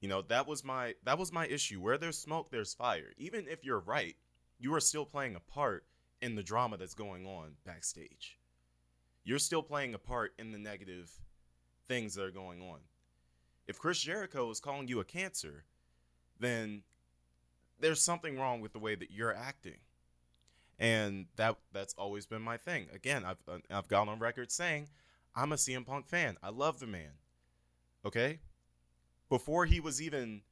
You 0.00 0.08
know, 0.08 0.22
that 0.22 0.46
was 0.46 0.64
my 0.64 0.94
that 1.04 1.18
was 1.18 1.32
my 1.32 1.46
issue. 1.46 1.80
Where 1.80 1.98
there's 1.98 2.18
smoke, 2.18 2.50
there's 2.50 2.74
fire. 2.74 3.12
Even 3.18 3.46
if 3.48 3.64
you're 3.64 3.80
right, 3.80 4.16
you 4.58 4.74
are 4.74 4.80
still 4.80 5.04
playing 5.06 5.36
a 5.36 5.40
part 5.40 5.84
in 6.20 6.34
the 6.36 6.42
drama 6.42 6.76
that's 6.76 6.94
going 6.94 7.26
on 7.26 7.52
backstage. 7.64 8.38
You're 9.24 9.38
still 9.38 9.62
playing 9.62 9.94
a 9.94 9.98
part 9.98 10.32
in 10.38 10.52
the 10.52 10.58
negative 10.58 11.10
things 11.86 12.14
that 12.14 12.24
are 12.24 12.30
going 12.30 12.60
on. 12.62 12.80
If 13.66 13.78
Chris 13.78 14.00
Jericho 14.00 14.50
is 14.50 14.60
calling 14.60 14.88
you 14.88 15.00
a 15.00 15.04
cancer, 15.04 15.64
then 16.40 16.82
there's 17.80 18.02
something 18.02 18.38
wrong 18.38 18.60
with 18.60 18.72
the 18.72 18.78
way 18.78 18.94
that 18.94 19.10
you're 19.10 19.34
acting. 19.34 19.78
and 20.78 21.26
that 21.36 21.56
that's 21.72 21.94
always 21.94 22.26
been 22.26 22.42
my 22.42 22.56
thing. 22.56 22.88
Again, 22.94 23.24
I've 23.24 23.38
I've 23.70 23.88
gone 23.88 24.08
on 24.08 24.18
record 24.18 24.50
saying 24.52 24.88
I'm 25.34 25.52
a 25.52 25.56
CM 25.56 25.84
Punk 25.86 26.06
fan. 26.08 26.36
I 26.42 26.50
love 26.50 26.78
the 26.80 26.86
man. 26.86 27.12
Okay, 28.04 28.40
before 29.28 29.66
he 29.66 29.80
was 29.80 30.00
even 30.00 30.42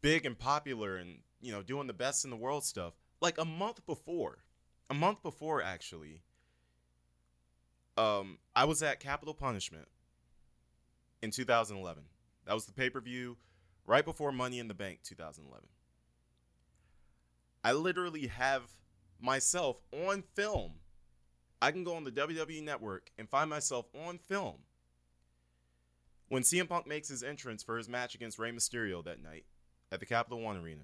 big 0.00 0.26
and 0.26 0.38
popular 0.38 0.96
and 0.96 1.18
you 1.40 1.52
know 1.52 1.62
doing 1.62 1.86
the 1.86 1.92
best 1.92 2.24
in 2.24 2.30
the 2.30 2.36
world 2.36 2.64
stuff, 2.64 2.94
like 3.20 3.38
a 3.38 3.44
month 3.44 3.84
before, 3.86 4.38
a 4.90 4.94
month 4.94 5.22
before 5.22 5.62
actually, 5.62 6.22
um, 7.96 8.38
I 8.54 8.64
was 8.64 8.82
at 8.82 9.00
Capitol 9.00 9.34
Punishment 9.34 9.88
in 11.22 11.30
2011. 11.30 12.04
That 12.46 12.54
was 12.54 12.66
the 12.66 12.72
pay 12.72 12.90
per 12.90 13.00
view 13.00 13.36
right 13.86 14.04
before 14.04 14.32
Money 14.32 14.58
in 14.58 14.68
the 14.68 14.74
Bank 14.74 15.00
2011. 15.02 15.66
I 17.64 17.72
literally 17.72 18.28
have 18.28 18.62
myself 19.20 19.78
on 19.92 20.22
film. 20.34 20.74
I 21.60 21.72
can 21.72 21.84
go 21.84 21.96
on 21.96 22.04
the 22.04 22.12
WWE 22.12 22.62
network 22.62 23.10
and 23.18 23.28
find 23.28 23.48
myself 23.48 23.86
on 24.06 24.18
film 24.18 24.58
when 26.28 26.42
CM 26.42 26.68
Punk 26.68 26.86
makes 26.86 27.08
his 27.08 27.22
entrance 27.22 27.62
for 27.62 27.76
his 27.76 27.88
match 27.88 28.14
against 28.14 28.38
Rey 28.38 28.50
Mysterio 28.50 29.04
that 29.04 29.22
night 29.22 29.44
at 29.92 30.00
the 30.00 30.06
Capital 30.06 30.40
One 30.40 30.56
Arena. 30.56 30.82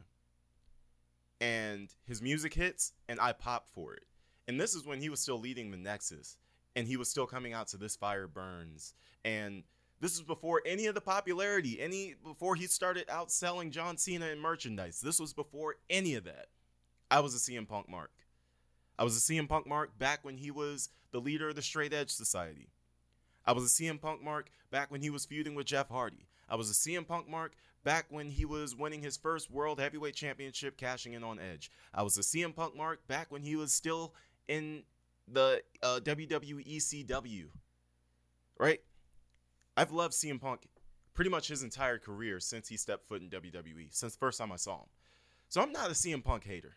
And 1.41 1.89
his 2.07 2.23
music 2.23 2.55
hits, 2.55 2.93
and 3.09 3.19
I 3.21 3.33
pop 3.33 3.69
for 3.75 3.95
it. 3.95 4.05
And 4.47 4.61
this 4.61 4.75
is 4.75 4.87
when 4.87 5.01
he 5.01 5.09
was 5.09 5.21
still 5.21 5.41
leading 5.41 5.71
the 5.71 5.77
Nexus, 5.77 6.37
and 6.77 6.87
he 6.87 6.97
was 6.97 7.09
still 7.09 7.27
coming 7.27 7.53
out 7.53 7.69
to 7.69 7.77
This 7.77 7.97
Fire 7.97 8.29
Burns. 8.29 8.95
And 9.25 9.65
this 10.01 10.19
was 10.19 10.27
before 10.27 10.63
any 10.67 10.87
of 10.87 10.95
the 10.95 11.01
popularity, 11.01 11.81
any 11.81 12.15
before 12.25 12.55
he 12.55 12.67
started 12.67 13.07
out 13.09 13.33
selling 13.33 13.71
John 13.71 13.97
Cena 13.97 14.27
and 14.27 14.41
merchandise. 14.41 15.01
This 15.01 15.19
was 15.19 15.33
before 15.33 15.77
any 15.91 16.15
of 16.15 16.25
that. 16.25 16.47
I 17.11 17.21
was 17.21 17.35
a 17.35 17.39
CM 17.39 17.69
Punk 17.69 17.89
mark. 17.89 18.13
I 18.99 19.05
was 19.05 19.17
a 19.17 19.21
CM 19.21 19.49
Punk 19.49 19.67
mark 19.67 19.99
back 19.99 20.25
when 20.25 20.37
he 20.37 20.51
was 20.51 20.89
the 21.11 21.21
leader 21.21 21.49
of 21.49 21.57
the 21.57 21.63
Straight 21.63 21.93
Edge 21.93 22.11
Society. 22.11 22.69
I 23.47 23.53
was 23.53 23.65
a 23.65 23.83
CM 23.83 24.01
Punk 24.01 24.23
mark 24.23 24.51
back 24.71 24.91
when 24.91 25.03
he 25.03 25.11
was 25.11 25.25
feuding 25.25 25.55
with 25.55 25.67
Jeff 25.67 25.89
Hardy. 25.89 26.27
I 26.49 26.57
was 26.57 26.71
a 26.71 26.75
CM 26.75 27.07
Punk 27.07 27.29
mark 27.29 27.55
back 27.85 28.07
when 28.11 28.29
he 28.29 28.45
was 28.45 28.77
winning 28.77 29.03
his 29.03 29.17
first 29.17 29.51
World 29.51 29.81
Heavyweight 29.81 30.15
Championship, 30.15 30.77
cashing 30.77 31.15
in 31.15 31.25
on 31.25 31.39
Edge. 31.39 31.71
I 31.93 32.03
was 32.03 32.17
a 32.17 32.21
CM 32.21 32.55
Punk 32.55 32.77
mark 32.77 33.07
back 33.07 33.31
when 33.31 33.43
he 33.43 33.57
was 33.57 33.73
still 33.73 34.15
in 34.49 34.85
the 35.27 35.63
uh, 35.83 36.01
WWE 36.03 36.77
ECW. 36.77 37.47
Right? 38.59 38.81
I've 39.77 39.93
loved 39.93 40.15
CM 40.15 40.41
Punk 40.41 40.69
pretty 41.15 41.31
much 41.31 41.49
his 41.49 41.63
entire 41.63 41.99
career 41.99 42.41
since 42.41 42.69
he 42.69 42.77
stepped 42.77 43.07
foot 43.07 43.23
in 43.23 43.31
WWE, 43.31 43.89
since 43.91 44.13
the 44.13 44.19
first 44.19 44.39
time 44.39 44.53
I 44.53 44.57
saw 44.57 44.77
him. 44.77 44.89
So 45.49 45.61
I'm 45.61 45.73
not 45.73 45.91
a 45.91 45.95
CM 45.95 46.23
Punk 46.23 46.45
hater. 46.45 46.77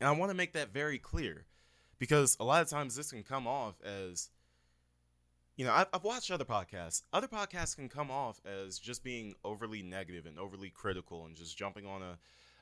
And 0.00 0.08
I 0.08 0.12
want 0.12 0.30
to 0.30 0.36
make 0.36 0.52
that 0.52 0.72
very 0.72 0.98
clear 0.98 1.46
because 1.98 2.36
a 2.40 2.44
lot 2.44 2.62
of 2.62 2.68
times 2.68 2.94
this 2.94 3.10
can 3.10 3.22
come 3.22 3.46
off 3.46 3.74
as, 3.82 4.30
you 5.58 5.66
know, 5.66 5.72
I've, 5.72 5.88
I've, 5.92 6.04
watched 6.04 6.30
other 6.30 6.46
podcasts. 6.46 7.02
Other 7.12 7.28
podcasts 7.28 7.76
can 7.76 7.90
come 7.90 8.10
off 8.10 8.40
as 8.46 8.78
just 8.78 9.04
being 9.04 9.34
overly 9.44 9.82
negative 9.82 10.24
and 10.24 10.38
overly 10.38 10.70
critical 10.70 11.26
and 11.26 11.36
just 11.36 11.58
jumping 11.58 11.84
on 11.84 12.00
a, 12.00 12.16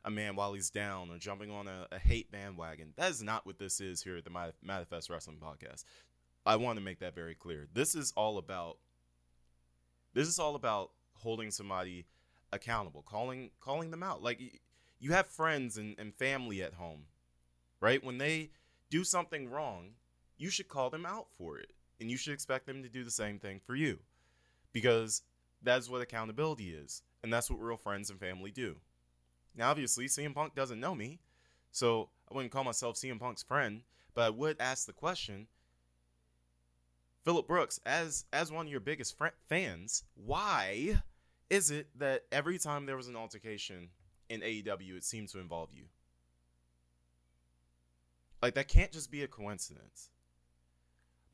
a 0.05 0.11
man 0.11 0.35
while 0.35 0.53
he's 0.53 0.71
down 0.71 1.11
or 1.11 1.19
jumping 1.19 1.53
on 1.53 1.69
a, 1.69 1.87
a 1.93 1.99
hate 2.00 2.33
bandwagon. 2.33 2.93
That 2.97 3.12
is 3.12 3.23
not 3.23 3.47
what 3.47 3.61
this 3.61 3.81
is 3.81 4.03
here 4.03 4.17
at 4.17 4.25
the 4.25 4.53
Manifest 4.62 5.09
Wrestling 5.09 5.38
Podcast. 5.41 5.85
I 6.45 6.57
want 6.57 6.79
to 6.79 6.85
make 6.85 6.99
that 6.99 7.15
very 7.15 7.37
clear. 7.37 7.69
This 7.73 7.95
is 7.95 8.12
all 8.17 8.38
about. 8.38 8.79
This 10.12 10.26
is 10.26 10.41
all 10.41 10.57
about 10.57 10.91
holding 11.12 11.53
somebody 11.53 12.07
accountable, 12.53 13.03
calling 13.07 13.50
calling 13.61 13.93
them 13.93 14.03
out. 14.03 14.23
Like 14.23 14.41
you 14.99 15.12
have 15.12 15.29
friends 15.29 15.76
and, 15.76 15.95
and 15.99 16.12
family 16.15 16.62
at 16.62 16.75
home 16.75 17.05
right? 17.81 18.03
When 18.03 18.19
they 18.19 18.50
do 18.91 19.05
something 19.05 19.50
wrong, 19.50 19.93
you 20.37 20.50
should 20.50 20.69
call 20.69 20.91
them 20.91 21.07
out 21.07 21.26
for 21.31 21.59
it. 21.59 21.71
And 22.00 22.11
you 22.11 22.17
should 22.17 22.33
expect 22.33 22.67
them 22.67 22.83
to 22.83 22.88
do 22.88 23.05
the 23.05 23.11
same 23.11 23.38
thing 23.38 23.61
for 23.65 23.75
you. 23.75 23.99
Because 24.73 25.23
that's 25.62 25.88
what 25.88 26.03
accountability 26.03 26.71
is. 26.71 27.03
And 27.23 27.33
that's 27.33 27.50
what 27.50 27.61
real 27.61 27.76
friends 27.76 28.11
and 28.11 28.21
family 28.21 28.50
do. 28.50 28.76
Now, 29.57 29.71
obviously, 29.71 30.07
CM 30.07 30.35
Punk 30.35 30.55
doesn't 30.55 30.81
know 30.81 30.95
me. 30.95 31.21
So 31.73 32.11
I 32.31 32.35
wouldn't 32.35 32.53
call 32.53 32.65
myself 32.65 32.97
CM 32.97 33.19
Punk's 33.19 33.43
friend. 33.43 33.83
But 34.15 34.23
I 34.23 34.31
would 34.31 34.57
ask 34.61 34.87
the 34.87 34.93
question 34.93 35.47
Phillip 37.26 37.49
Brooks, 37.49 37.81
as 37.85 38.25
as 38.33 38.53
one 38.53 38.67
of 38.67 38.71
your 38.71 38.81
biggest 38.81 39.19
fr- 39.19 39.26
fans, 39.49 40.05
why 40.15 41.03
is 41.50 41.73
it 41.73 41.88
that 41.99 42.23
every 42.31 42.57
time 42.57 42.87
there 42.87 42.97
was 42.97 43.09
an 43.09 43.17
altercation 43.17 43.88
in 44.29 44.43
AEW, 44.43 44.97
it 44.97 45.03
seemed 45.05 45.29
to 45.31 45.41
involve 45.41 45.73
you? 45.73 45.87
Like 48.41 48.55
that 48.55 48.69
can't 48.69 48.93
just 48.93 49.11
be 49.11 49.25
a 49.25 49.26
coincidence. 49.26 50.11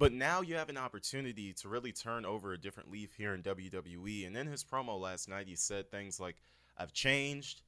But 0.02 0.12
now 0.12 0.40
you 0.40 0.56
have 0.56 0.68
an 0.68 0.76
opportunity 0.76 1.52
to 1.52 1.68
really 1.68 1.92
turn 1.92 2.24
over 2.24 2.52
a 2.52 2.58
different 2.58 2.90
leaf 2.90 3.14
here 3.16 3.34
in 3.34 3.42
WWE. 3.44 4.26
And 4.26 4.36
in 4.36 4.48
his 4.48 4.64
promo 4.64 4.98
last 4.98 5.28
night, 5.28 5.46
he 5.46 5.54
said 5.54 5.92
things 5.92 6.18
like, 6.18 6.34
I've 6.76 6.92
changed. 6.92 7.62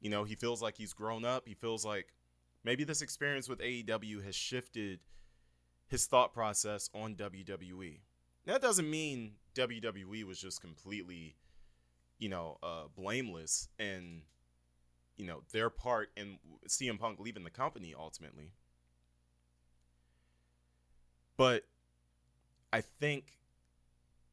You 0.00 0.10
know, 0.10 0.22
he 0.22 0.36
feels 0.36 0.62
like 0.62 0.76
he's 0.76 0.92
grown 0.92 1.24
up. 1.24 1.48
He 1.48 1.54
feels 1.54 1.84
like 1.84 2.14
maybe 2.62 2.84
this 2.84 3.02
experience 3.02 3.48
with 3.48 3.58
AEW 3.58 4.24
has 4.24 4.36
shifted 4.36 5.00
his 5.88 6.06
thought 6.06 6.32
process 6.32 6.88
on 6.94 7.16
WWE. 7.16 7.98
That 8.46 8.62
doesn't 8.62 8.88
mean 8.88 9.32
WWE 9.56 10.22
was 10.22 10.40
just 10.40 10.60
completely, 10.60 11.34
you 12.20 12.28
know, 12.28 12.58
uh, 12.62 12.84
blameless 12.94 13.68
and 13.76 14.22
you 15.16 15.26
know 15.26 15.42
their 15.50 15.68
part 15.68 16.10
in 16.16 16.38
CM 16.68 16.96
Punk 16.96 17.18
leaving 17.18 17.42
the 17.42 17.50
company 17.50 17.92
ultimately. 17.92 18.52
But 21.36 21.64
I 22.72 22.80
think 22.80 23.38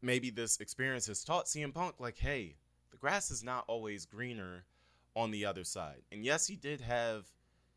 maybe 0.02 0.30
this 0.30 0.60
experience 0.60 1.08
has 1.08 1.24
taught 1.24 1.46
CM 1.46 1.74
Punk 1.74 1.96
like, 2.00 2.18
hey, 2.18 2.56
the 2.92 2.98
grass 2.98 3.32
is 3.32 3.44
not 3.44 3.66
always 3.68 4.06
greener 4.06 4.66
on 5.16 5.32
the 5.32 5.46
other 5.46 5.64
side. 5.64 6.02
And 6.12 6.24
yes, 6.24 6.48
he 6.48 6.56
did 6.56 6.82
have 6.82 7.26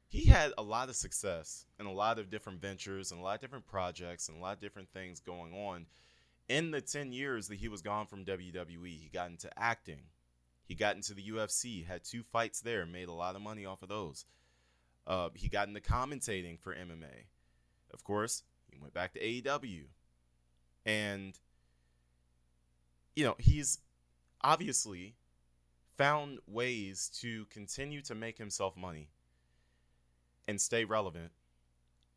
he 0.08 0.26
had 0.26 0.52
a 0.58 0.62
lot 0.62 0.90
of 0.90 0.96
success 0.96 1.64
and 1.78 1.88
a 1.88 1.92
lot 1.92 2.18
of 2.18 2.30
different 2.30 2.60
ventures 2.60 3.10
and 3.12 3.20
a 3.20 3.24
lot 3.24 3.36
of 3.36 3.40
different 3.40 3.66
projects 3.66 4.28
and 4.28 4.36
a 4.36 4.40
lot 4.40 4.52
of 4.52 4.60
different 4.60 4.90
things 4.90 5.20
going 5.20 5.54
on 5.54 5.86
in 6.48 6.70
the 6.70 6.82
10 6.82 7.12
years 7.12 7.48
that 7.48 7.58
he 7.58 7.68
was 7.68 7.80
gone 7.80 8.06
from 8.06 8.26
WWE. 8.26 9.00
He 9.00 9.10
got 9.12 9.30
into 9.30 9.48
acting. 9.58 10.02
He 10.66 10.74
got 10.74 10.96
into 10.96 11.14
the 11.14 11.30
UFC, 11.30 11.86
had 11.86 12.04
two 12.04 12.22
fights 12.22 12.60
there, 12.60 12.84
made 12.84 13.08
a 13.08 13.12
lot 13.12 13.36
of 13.36 13.42
money 13.42 13.64
off 13.64 13.82
of 13.82 13.88
those. 13.88 14.26
Uh, 15.06 15.30
he 15.34 15.48
got 15.48 15.68
into 15.68 15.80
commentating 15.80 16.60
for 16.60 16.74
MMA. 16.74 17.26
Of 17.92 18.04
course, 18.04 18.42
he 18.72 18.80
went 18.80 18.94
back 18.94 19.12
to 19.14 19.20
AEW. 19.20 19.84
And, 20.84 21.38
you 23.14 23.24
know, 23.24 23.36
he's 23.38 23.78
obviously 24.42 25.14
found 25.96 26.38
ways 26.46 27.10
to 27.20 27.44
continue 27.46 28.00
to 28.02 28.14
make 28.14 28.38
himself 28.38 28.76
money 28.76 29.10
and 30.48 30.60
stay 30.60 30.84
relevant. 30.84 31.32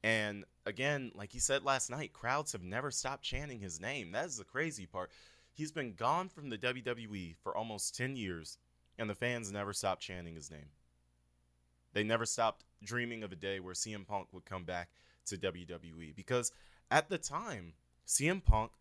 And 0.03 0.45
again, 0.65 1.12
like 1.15 1.31
he 1.31 1.39
said 1.39 1.63
last 1.63 1.89
night, 1.89 2.13
crowds 2.13 2.51
have 2.51 2.63
never 2.63 2.91
stopped 2.91 3.24
chanting 3.24 3.59
his 3.59 3.79
name. 3.79 4.12
That 4.12 4.25
is 4.25 4.38
the 4.38 4.43
crazy 4.43 4.85
part. 4.85 5.12
He's 5.53 5.71
been 5.71 5.93
gone 5.93 6.29
from 6.29 6.50
the 6.50 6.57
WWE 6.57 7.35
for 7.41 7.55
almost 7.55 7.95
10 7.95 8.15
years, 8.15 8.57
and 8.97 9.09
the 9.09 9.15
fans 9.15 9.51
never 9.51 9.74
stopped 9.74 10.01
chanting 10.01 10.35
his 10.35 10.51
name. 10.51 10.69
They 11.93 12.03
never 12.03 12.25
stopped 12.25 12.65
dreaming 12.86 13.24
of 13.24 13.32
a 13.32 13.36
day 13.36 13.60
where 13.60 13.74
CM 13.74 14.08
Punk 14.08 14.27
would 14.32 14.46
come 14.46 14.63
back 14.63 14.89
to 15.25 15.38
WWE 15.38 16.15
because 16.15 16.51
at 16.92 17.10
the 17.10 17.18
time, 17.18 17.74
CM 18.08 18.44
Punk 18.44 18.72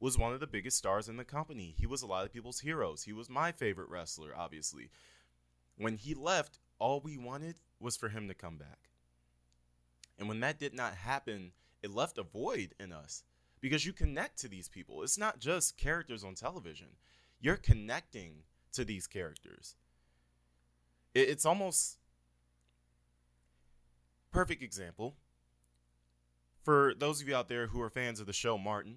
was 0.00 0.18
one 0.18 0.32
of 0.32 0.40
the 0.40 0.46
biggest 0.46 0.76
stars 0.76 1.08
in 1.08 1.16
the 1.16 1.24
company. 1.24 1.74
He 1.78 1.86
was 1.86 2.02
a 2.02 2.06
lot 2.06 2.24
of 2.24 2.32
people's 2.32 2.60
heroes. 2.60 3.04
He 3.04 3.12
was 3.12 3.30
my 3.30 3.52
favorite 3.52 3.88
wrestler, 3.88 4.34
obviously. 4.36 4.90
When 5.76 5.96
he 5.96 6.14
left, 6.14 6.58
all 6.78 7.00
we 7.00 7.16
wanted 7.16 7.60
was 7.78 7.96
for 7.96 8.08
him 8.08 8.26
to 8.28 8.34
come 8.34 8.56
back. 8.56 8.90
And 10.18 10.28
when 10.28 10.40
that 10.40 10.58
did 10.58 10.74
not 10.74 10.94
happen, 10.94 11.52
it 11.82 11.90
left 11.90 12.18
a 12.18 12.24
void 12.24 12.74
in 12.80 12.92
us 12.92 13.22
because 13.60 13.86
you 13.86 13.92
connect 13.92 14.38
to 14.40 14.48
these 14.48 14.68
people. 14.68 15.02
It's 15.02 15.18
not 15.18 15.38
just 15.38 15.78
characters 15.78 16.24
on 16.24 16.34
television, 16.34 16.88
you're 17.40 17.56
connecting 17.56 18.42
to 18.72 18.84
these 18.84 19.06
characters. 19.06 19.76
It's 21.14 21.46
almost 21.46 21.98
perfect 24.32 24.62
example 24.62 25.14
for 26.62 26.94
those 26.98 27.20
of 27.20 27.28
you 27.28 27.36
out 27.36 27.48
there 27.48 27.66
who 27.66 27.80
are 27.80 27.90
fans 27.90 28.20
of 28.20 28.26
the 28.26 28.32
show 28.32 28.56
Martin. 28.56 28.96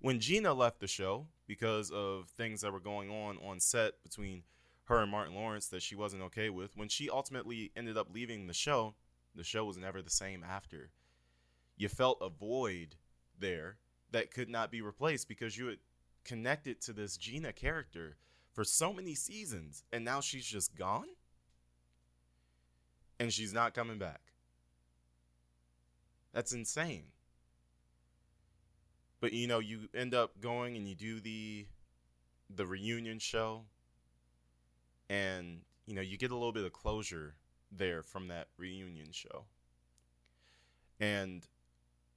When 0.00 0.20
Gina 0.20 0.52
left 0.52 0.80
the 0.80 0.86
show 0.86 1.26
because 1.46 1.90
of 1.90 2.28
things 2.36 2.60
that 2.60 2.72
were 2.72 2.80
going 2.80 3.10
on 3.10 3.38
on 3.38 3.60
set 3.60 4.02
between 4.02 4.42
her 4.84 4.98
and 4.98 5.10
Martin 5.10 5.34
Lawrence 5.34 5.68
that 5.68 5.82
she 5.82 5.96
wasn't 5.96 6.22
okay 6.24 6.50
with, 6.50 6.76
when 6.76 6.88
she 6.88 7.08
ultimately 7.08 7.72
ended 7.76 7.96
up 7.96 8.08
leaving 8.12 8.46
the 8.46 8.52
show, 8.54 8.94
the 9.34 9.42
show 9.42 9.64
was 9.64 9.78
never 9.78 10.02
the 10.02 10.10
same 10.10 10.44
after. 10.44 10.90
You 11.76 11.88
felt 11.88 12.18
a 12.20 12.28
void 12.28 12.96
there 13.38 13.78
that 14.12 14.30
could 14.30 14.48
not 14.48 14.70
be 14.70 14.82
replaced 14.82 15.28
because 15.28 15.56
you 15.56 15.66
had 15.66 15.78
connected 16.24 16.80
to 16.82 16.92
this 16.92 17.16
Gina 17.16 17.52
character 17.52 18.16
for 18.52 18.64
so 18.64 18.92
many 18.92 19.14
seasons 19.14 19.84
and 19.92 20.04
now 20.04 20.20
she's 20.20 20.46
just 20.46 20.76
gone? 20.76 21.08
And 23.18 23.32
she's 23.32 23.52
not 23.52 23.74
coming 23.74 23.98
back. 23.98 24.20
That's 26.32 26.52
insane. 26.52 27.04
But 29.20 29.32
you 29.32 29.46
know, 29.46 29.58
you 29.58 29.88
end 29.94 30.14
up 30.14 30.40
going 30.40 30.76
and 30.76 30.88
you 30.88 30.94
do 30.94 31.20
the 31.20 31.66
the 32.54 32.66
reunion 32.66 33.18
show 33.18 33.62
and 35.08 35.60
you 35.86 35.94
know, 35.94 36.00
you 36.00 36.18
get 36.18 36.30
a 36.30 36.34
little 36.34 36.52
bit 36.52 36.64
of 36.64 36.72
closure 36.72 37.34
there 37.70 38.02
from 38.02 38.28
that 38.28 38.48
reunion 38.58 39.12
show. 39.12 39.44
And 41.00 41.46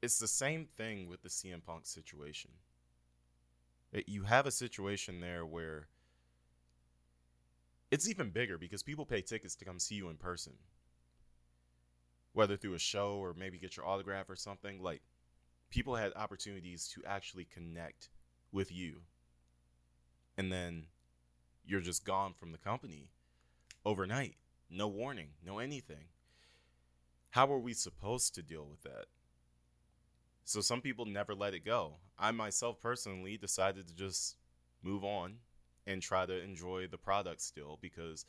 it's 0.01 0.19
the 0.19 0.27
same 0.27 0.65
thing 0.77 1.07
with 1.07 1.21
the 1.21 1.29
CM 1.29 1.63
Punk 1.63 1.85
situation. 1.85 2.51
It, 3.91 4.07
you 4.07 4.23
have 4.23 4.45
a 4.45 4.51
situation 4.51 5.19
there 5.19 5.45
where 5.45 5.87
it's 7.91 8.07
even 8.07 8.29
bigger 8.29 8.57
because 8.57 8.83
people 8.83 9.05
pay 9.05 9.21
tickets 9.21 9.55
to 9.55 9.65
come 9.65 9.79
see 9.79 9.95
you 9.95 10.09
in 10.09 10.15
person. 10.15 10.53
Whether 12.39 12.55
through 12.55 12.75
a 12.75 12.79
show 12.79 13.15
or 13.15 13.33
maybe 13.33 13.59
get 13.59 13.75
your 13.75 13.85
autograph 13.85 14.29
or 14.29 14.37
something, 14.37 14.81
like 14.81 15.01
people 15.69 15.97
had 15.97 16.13
opportunities 16.15 16.87
to 16.95 17.01
actually 17.05 17.43
connect 17.43 18.07
with 18.53 18.71
you. 18.71 19.01
And 20.37 20.49
then 20.49 20.85
you're 21.65 21.81
just 21.81 22.05
gone 22.05 22.33
from 22.33 22.53
the 22.53 22.57
company 22.57 23.09
overnight. 23.85 24.35
No 24.69 24.87
warning, 24.87 25.31
no 25.45 25.59
anything. 25.59 26.05
How 27.31 27.51
are 27.51 27.59
we 27.59 27.73
supposed 27.73 28.33
to 28.35 28.41
deal 28.41 28.65
with 28.65 28.83
that? 28.83 29.07
So 30.45 30.61
some 30.61 30.79
people 30.79 31.05
never 31.05 31.35
let 31.35 31.53
it 31.53 31.65
go. 31.65 31.95
I 32.17 32.31
myself 32.31 32.79
personally 32.79 33.35
decided 33.35 33.85
to 33.89 33.93
just 33.93 34.37
move 34.81 35.03
on 35.03 35.39
and 35.85 36.01
try 36.01 36.25
to 36.25 36.41
enjoy 36.41 36.87
the 36.87 36.97
product 36.97 37.41
still 37.41 37.79
because 37.81 38.25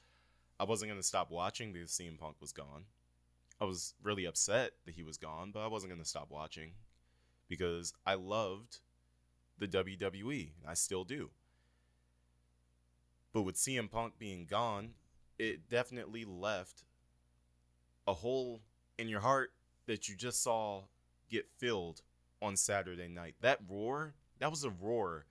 I 0.59 0.65
wasn't 0.65 0.91
going 0.91 1.01
to 1.01 1.07
stop 1.07 1.31
watching 1.31 1.73
because 1.73 1.93
CM 1.93 2.19
Punk 2.19 2.41
was 2.41 2.51
gone. 2.51 2.87
I 3.61 3.65
was 3.67 3.95
really 4.03 4.25
upset 4.25 4.73
that 4.87 4.95
he 4.95 5.03
was 5.03 5.19
gone, 5.19 5.51
but 5.53 5.61
I 5.61 5.67
wasn't 5.67 5.93
going 5.93 6.03
to 6.03 6.09
stop 6.09 6.31
watching 6.31 6.73
because 7.49 7.93
I 8.07 8.15
loved 8.15 8.79
the 9.59 9.69
WWE. 9.69 10.51
I 10.67 10.75
still 10.75 11.05
do. 11.05 11.31
But 13.33 13.43
with 13.43 13.57
CM 13.57 13.91
Punk 13.91 14.15
being 14.19 14.47
gone, 14.47 14.91
it 15.39 15.69
definitely 15.69 16.25
left 16.25 16.85
a 18.07 18.15
hole 18.15 18.61
in 18.99 19.09
your 19.09 19.21
heart 19.21 19.53
that 19.87 20.09
you 20.09 20.17
just 20.17 20.43
saw 20.43 20.83
get 21.31 21.47
filled 21.59 22.03
on 22.43 22.57
Saturday 22.57 23.09
night. 23.09 23.35
That 23.41 23.61
roar, 23.69 24.15
that 24.39 24.51
was 24.51 24.65
a 24.65 24.71
roar 24.71 25.27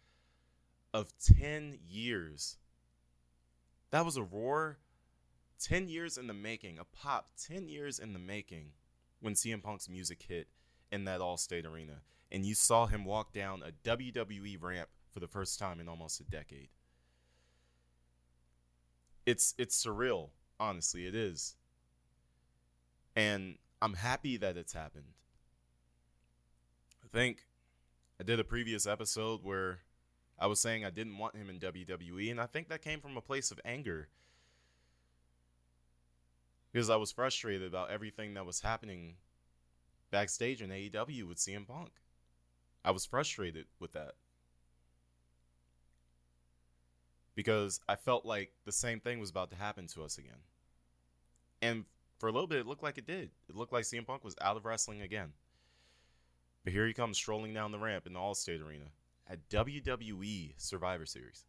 of 0.93 1.11
10 1.39 1.79
years. 1.87 2.57
That 3.91 4.05
was 4.05 4.17
a 4.17 4.23
roar 4.23 4.77
10 5.59 5.89
years 5.89 6.17
in 6.17 6.27
the 6.27 6.33
making, 6.33 6.79
a 6.79 6.83
pop 6.83 7.29
10 7.47 7.67
years 7.67 7.99
in 7.99 8.13
the 8.13 8.19
making 8.19 8.71
when 9.19 9.33
CM 9.33 9.61
Punk's 9.61 9.89
music 9.89 10.23
hit 10.27 10.47
in 10.91 11.05
that 11.05 11.19
Allstate 11.19 11.65
Arena. 11.65 12.01
And 12.31 12.45
you 12.45 12.55
saw 12.55 12.85
him 12.85 13.05
walk 13.05 13.33
down 13.33 13.61
a 13.63 13.71
WWE 13.87 14.61
ramp 14.61 14.89
for 15.11 15.19
the 15.19 15.27
first 15.27 15.59
time 15.59 15.79
in 15.79 15.87
almost 15.89 16.19
a 16.19 16.23
decade. 16.23 16.69
It's 19.25 19.53
it's 19.57 19.83
surreal, 19.83 20.29
honestly, 20.59 21.05
it 21.05 21.15
is. 21.15 21.55
And 23.15 23.57
I'm 23.81 23.95
happy 23.95 24.37
that 24.37 24.57
it's 24.57 24.73
happened. 24.73 25.13
I 27.03 27.07
think 27.17 27.45
I 28.19 28.23
did 28.23 28.39
a 28.39 28.43
previous 28.43 28.85
episode 28.87 29.43
where 29.43 29.79
I 30.37 30.47
was 30.47 30.59
saying 30.59 30.85
I 30.85 30.89
didn't 30.89 31.17
want 31.17 31.35
him 31.35 31.49
in 31.49 31.59
WWE, 31.59 32.31
and 32.31 32.39
I 32.39 32.45
think 32.45 32.69
that 32.69 32.81
came 32.81 33.01
from 33.01 33.17
a 33.17 33.21
place 33.21 33.51
of 33.51 33.59
anger. 33.65 34.07
Because 36.71 36.89
I 36.89 36.97
was 36.97 37.11
frustrated 37.11 37.67
about 37.67 37.89
everything 37.89 38.35
that 38.35 38.45
was 38.45 38.61
happening 38.61 39.15
backstage 40.11 40.61
in 40.61 40.69
AEW 40.69 41.27
with 41.27 41.37
CM 41.37 41.67
Punk. 41.67 41.91
I 42.83 42.91
was 42.91 43.05
frustrated 43.05 43.65
with 43.79 43.93
that. 43.93 44.13
Because 47.35 47.79
I 47.87 47.95
felt 47.95 48.25
like 48.25 48.51
the 48.65 48.71
same 48.71 48.99
thing 48.99 49.19
was 49.19 49.29
about 49.29 49.49
to 49.51 49.55
happen 49.55 49.87
to 49.87 50.03
us 50.03 50.17
again. 50.17 50.41
And 51.61 51.85
for 52.19 52.27
a 52.27 52.31
little 52.31 52.47
bit, 52.47 52.59
it 52.59 52.67
looked 52.67 52.83
like 52.83 52.97
it 52.97 53.07
did. 53.07 53.29
It 53.49 53.55
looked 53.55 53.73
like 53.73 53.85
CM 53.85 54.05
Punk 54.05 54.23
was 54.23 54.35
out 54.41 54.57
of 54.57 54.65
wrestling 54.65 55.01
again. 55.01 55.33
But 56.63 56.73
here 56.73 56.85
he 56.85 56.93
comes 56.93 57.17
strolling 57.17 57.53
down 57.53 57.71
the 57.71 57.79
ramp 57.79 58.05
in 58.05 58.13
the 58.13 58.19
Allstate 58.19 58.65
Arena 58.65 58.85
at 59.29 59.49
WWE 59.49 60.53
Survivor 60.57 61.05
Series. 61.05 61.45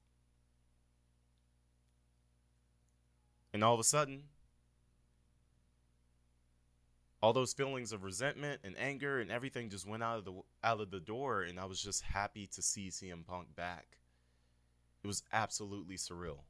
And 3.53 3.65
all 3.65 3.75
of 3.75 3.81
a 3.81 3.85
sudden, 3.85 4.23
all 7.23 7.33
those 7.33 7.53
feelings 7.53 7.93
of 7.93 8.03
resentment 8.03 8.61
and 8.65 8.75
anger 8.79 9.21
and 9.21 9.31
everything 9.31 9.69
just 9.69 9.87
went 9.87 10.03
out 10.03 10.19
of 10.19 10.25
the 10.25 10.33
out 10.65 10.81
of 10.81 10.91
the 10.91 11.01
door 11.01 11.43
and 11.43 11.61
I 11.61 11.67
was 11.67 11.81
just 11.81 12.03
happy 12.03 12.47
to 12.49 12.63
see 12.63 12.89
CM 12.89 13.27
Punk 13.27 13.55
back. 13.55 13.99
It 15.03 15.07
was 15.07 15.23
absolutely 15.33 15.97
surreal. 15.97 16.41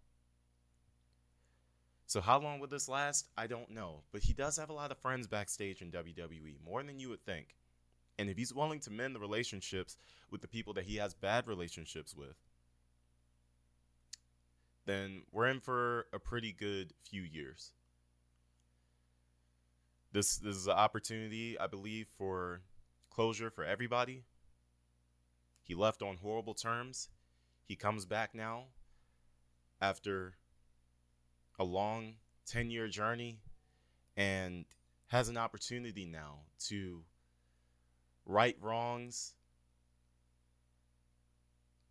So 2.06 2.20
how 2.20 2.40
long 2.40 2.58
would 2.58 2.70
this 2.70 2.88
last? 2.88 3.28
I 3.38 3.46
don't 3.46 3.70
know, 3.70 4.02
but 4.10 4.22
he 4.22 4.32
does 4.32 4.56
have 4.56 4.68
a 4.68 4.72
lot 4.72 4.90
of 4.90 4.98
friends 4.98 5.28
backstage 5.28 5.80
in 5.80 5.92
WWE, 5.92 6.56
more 6.64 6.82
than 6.82 6.98
you 6.98 7.08
would 7.08 7.24
think. 7.24 7.54
And 8.18 8.28
if 8.28 8.36
he's 8.36 8.52
willing 8.52 8.80
to 8.80 8.90
mend 8.90 9.14
the 9.14 9.20
relationships 9.20 9.96
with 10.28 10.40
the 10.40 10.48
people 10.48 10.72
that 10.74 10.84
he 10.84 10.96
has 10.96 11.14
bad 11.14 11.46
relationships 11.46 12.14
with, 12.14 12.34
then 14.86 15.22
we're 15.30 15.46
in 15.46 15.60
for 15.60 16.06
a 16.12 16.18
pretty 16.18 16.52
good 16.52 16.92
few 17.08 17.22
years. 17.22 17.70
This 20.12 20.38
this 20.38 20.56
is 20.56 20.66
an 20.66 20.72
opportunity, 20.72 21.58
I 21.58 21.66
believe, 21.66 22.08
for 22.18 22.62
closure 23.10 23.50
for 23.50 23.64
everybody. 23.64 24.24
He 25.62 25.74
left 25.74 26.02
on 26.02 26.16
horrible 26.16 26.54
terms. 26.54 27.08
He 27.68 27.76
comes 27.76 28.04
back 28.06 28.34
now 28.34 28.64
after 29.80 30.34
a 31.58 31.64
long 31.64 32.14
10 32.46 32.70
year 32.70 32.88
journey 32.88 33.38
and 34.16 34.64
has 35.06 35.28
an 35.28 35.36
opportunity 35.36 36.04
now 36.04 36.40
to 36.66 37.04
right 38.26 38.56
wrongs, 38.60 39.34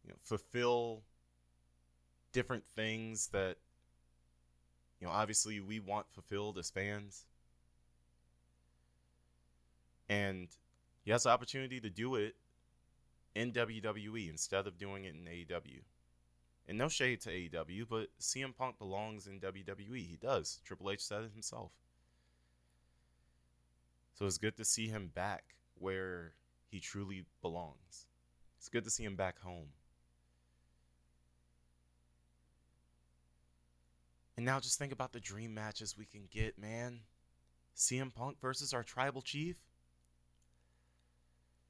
you 0.04 0.10
know, 0.10 0.18
fulfill 0.24 1.04
different 2.32 2.66
things 2.76 3.28
that 3.28 3.58
you 5.00 5.08
know 5.08 5.14
obviously 5.14 5.60
we 5.60 5.80
want 5.80 6.06
fulfilled 6.12 6.58
as 6.58 6.70
fans. 6.70 7.26
And 10.10 10.48
he 11.04 11.12
has 11.12 11.24
the 11.24 11.30
opportunity 11.30 11.80
to 11.80 11.90
do 11.90 12.16
it 12.16 12.36
in 13.36 13.52
WWE 13.52 14.30
instead 14.30 14.68
of 14.68 14.78
doing 14.78 15.06
it 15.06 15.14
in 15.14 15.26
AEW. 15.26 15.82
And 16.68 16.78
no 16.78 16.88
shade 16.88 17.22
to 17.22 17.30
AEW, 17.30 17.86
but 17.90 18.08
CM 18.20 18.56
Punk 18.56 18.78
belongs 18.78 19.28
in 19.28 19.40
WWE. 19.40 20.08
He 20.08 20.18
does. 20.22 20.62
Triple 20.66 20.92
H 20.92 21.02
said 21.02 21.24
it 21.24 21.32
himself. 21.34 21.72
So 24.14 24.26
it's 24.26 24.38
good 24.38 24.58
to 24.58 24.66
see 24.66 24.88
him 24.88 25.12
back 25.14 25.56
where 25.76 26.34
he 26.70 26.80
truly 26.80 27.26
belongs. 27.42 28.06
It's 28.58 28.70
good 28.70 28.84
to 28.84 28.90
see 28.90 29.04
him 29.04 29.16
back 29.16 29.40
home. 29.40 29.70
And 34.36 34.46
now 34.46 34.60
just 34.60 34.78
think 34.78 34.94
about 34.94 35.12
the 35.12 35.20
dream 35.20 35.54
matches 35.54 35.98
we 35.98 36.06
can 36.06 36.28
get, 36.30 36.58
man. 36.58 37.00
CM 37.76 38.14
Punk 38.14 38.40
versus 38.42 38.74
our 38.74 38.84
tribal 38.84 39.22
chief. 39.22 39.56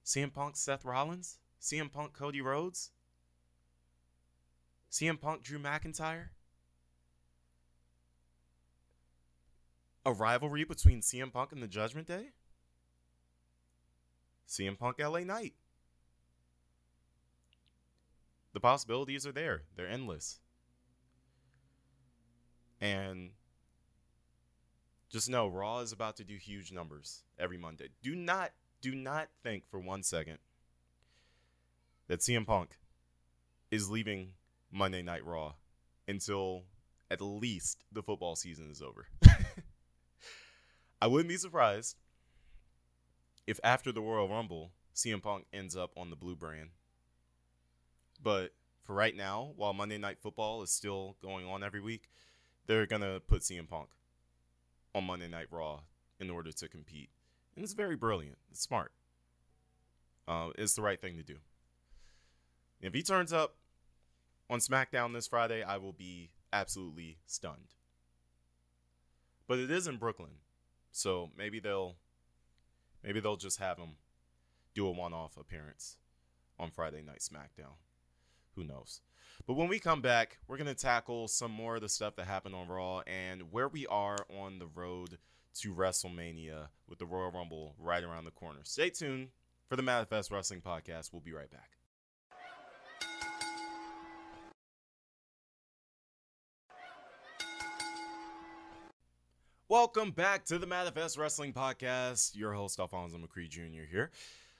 CM 0.06 0.34
Punk 0.34 0.56
Seth 0.56 0.86
Rollins. 0.86 1.40
CM 1.62 1.92
Punk 1.92 2.14
Cody 2.14 2.42
Rhodes. 2.42 2.92
CM 4.92 5.20
Punk 5.20 5.44
Drew 5.44 5.60
McIntyre. 5.60 6.30
A 10.06 10.14
rivalry 10.14 10.64
between 10.64 11.02
CM 11.02 11.32
Punk 11.32 11.52
and 11.52 11.62
the 11.62 11.68
Judgment 11.68 12.08
Day. 12.08 12.30
CM 14.48 14.78
Punk 14.78 14.98
LA 15.00 15.20
Knight. 15.20 15.54
The 18.54 18.60
possibilities 18.60 19.28
are 19.28 19.32
there, 19.32 19.64
they're 19.76 19.88
endless. 19.88 20.40
And 22.82 23.32
just 25.10 25.30
know 25.30 25.48
Raw 25.48 25.80
is 25.80 25.92
about 25.92 26.18
to 26.18 26.24
do 26.24 26.36
huge 26.36 26.72
numbers 26.72 27.24
every 27.38 27.58
Monday. 27.58 27.90
Do 28.02 28.16
not 28.16 28.52
do 28.82 28.96
not 28.96 29.30
think 29.44 29.64
for 29.70 29.80
one 29.80 30.04
second 30.04 30.38
that 32.08 32.20
CM 32.20 32.46
Punk 32.46 32.78
is 33.72 33.90
leaving 33.90 34.32
Monday 34.72 35.02
Night 35.02 35.26
Raw 35.26 35.54
until 36.08 36.64
at 37.12 37.22
least 37.22 37.84
the 37.92 38.04
football 38.04 38.36
season 38.36 38.70
is 38.72 38.82
over. 38.82 39.08
I 41.02 41.08
wouldn't 41.08 41.30
be 41.30 41.38
surprised 41.38 41.96
if 43.48 43.60
after 43.64 43.92
the 43.92 44.02
Royal 44.02 44.30
Rumble, 44.30 44.72
CM 44.96 45.22
Punk 45.22 45.46
ends 45.54 45.76
up 45.76 45.92
on 45.96 46.10
the 46.10 46.16
blue 46.16 46.36
brand. 46.36 46.70
But 48.22 48.52
for 48.84 48.94
right 48.94 49.16
now, 49.16 49.54
while 49.56 49.74
Monday 49.74 49.98
Night 49.98 50.20
Football 50.20 50.62
is 50.62 50.72
still 50.72 51.16
going 51.22 51.46
on 51.46 51.64
every 51.64 51.80
week, 51.80 52.10
they're 52.68 52.86
going 52.86 53.02
to 53.02 53.22
put 53.28 53.42
CM 53.42 53.68
Punk 53.68 53.90
on 54.94 55.06
Monday 55.06 55.28
Night 55.28 55.48
Raw 55.52 55.82
in 56.20 56.30
order 56.30 56.52
to 56.52 56.68
compete. 56.68 57.10
And 57.56 57.64
it's 57.64 57.74
very 57.74 57.96
brilliant. 57.96 58.38
It's 58.52 58.62
smart. 58.62 58.92
Uh, 60.28 60.50
it's 60.58 60.76
the 60.76 60.82
right 60.82 61.00
thing 61.00 61.18
to 61.18 61.24
do. 61.24 61.38
If 62.82 62.94
he 62.94 63.02
turns 63.02 63.34
up 63.34 63.56
on 64.50 64.60
SmackDown 64.60 65.14
this 65.14 65.28
Friday, 65.28 65.64
I 65.64 65.78
will 65.78 65.94
be 65.94 66.30
absolutely 66.54 67.18
stunned. 67.26 67.76
But 69.48 69.60
it 69.60 69.72
is 69.72 69.88
in 69.88 69.98
Brooklyn, 69.98 70.42
so 70.92 71.32
maybe 71.36 71.60
they'll 71.60 71.96
maybe 73.04 73.20
they'll 73.20 73.36
just 73.36 73.60
have 73.60 73.78
him 73.78 73.96
do 74.76 74.88
a 74.88 74.92
one-off 74.92 75.38
appearance 75.38 75.98
on 76.60 76.70
Friday 76.70 77.02
Night 77.02 77.20
SmackDown. 77.20 77.74
Who 78.56 78.64
knows? 78.64 79.02
But 79.48 79.56
when 79.56 79.68
we 79.68 79.80
come 79.80 80.02
back, 80.02 80.38
we're 80.48 80.58
going 80.58 80.68
to 80.68 80.76
tackle 80.76 81.28
some 81.28 81.52
more 81.52 81.76
of 81.76 81.82
the 81.82 81.90
stuff 81.90 82.16
that 82.18 82.28
happened 82.28 82.56
on 82.56 82.68
Raw 82.68 83.02
and 83.08 83.52
where 83.52 83.68
we 83.68 83.88
are 83.88 84.18
on 84.30 84.60
the 84.60 84.68
road 84.68 85.18
to 85.56 85.74
WrestleMania 85.74 86.68
with 86.88 87.00
the 87.00 87.06
Royal 87.06 87.32
Rumble 87.32 87.76
right 87.78 88.04
around 88.04 88.26
the 88.26 88.32
corner. 88.32 88.60
Stay 88.64 88.90
tuned 88.90 89.30
for 89.68 89.76
the 89.76 89.82
Manifest 89.84 90.32
Wrestling 90.32 90.62
Podcast. 90.62 91.12
We'll 91.12 91.22
be 91.22 91.34
right 91.34 91.50
back. 91.52 91.80
Welcome 99.70 100.10
back 100.10 100.46
to 100.46 100.58
the 100.58 100.66
Manifest 100.66 101.16
Wrestling 101.16 101.54
Podcast. 101.54 102.36
Your 102.36 102.54
host, 102.54 102.80
Alphonso 102.80 103.18
McCree 103.18 103.48
Jr. 103.48 103.84
here. 103.88 104.10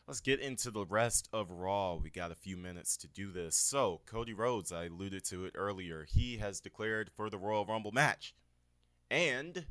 Let's 0.08 0.22
get 0.22 0.40
into 0.40 0.70
the 0.70 0.86
rest 0.86 1.30
of 1.34 1.50
Raw. 1.50 1.96
We 1.96 2.12
got 2.12 2.32
a 2.32 2.36
few 2.36 2.56
minutes 2.56 2.96
to 2.98 3.08
do 3.08 3.32
this. 3.32 3.56
So, 3.56 4.02
Cody 4.06 4.34
Rhodes, 4.34 4.72
I 4.72 4.86
alluded 4.86 5.24
to 5.26 5.46
it 5.46 5.54
earlier, 5.56 6.06
he 6.08 6.38
has 6.38 6.60
declared 6.60 7.10
for 7.16 7.30
the 7.30 7.40
Royal 7.40 7.66
Rumble 7.66 7.92
match. 7.92 8.36
And 9.10 9.66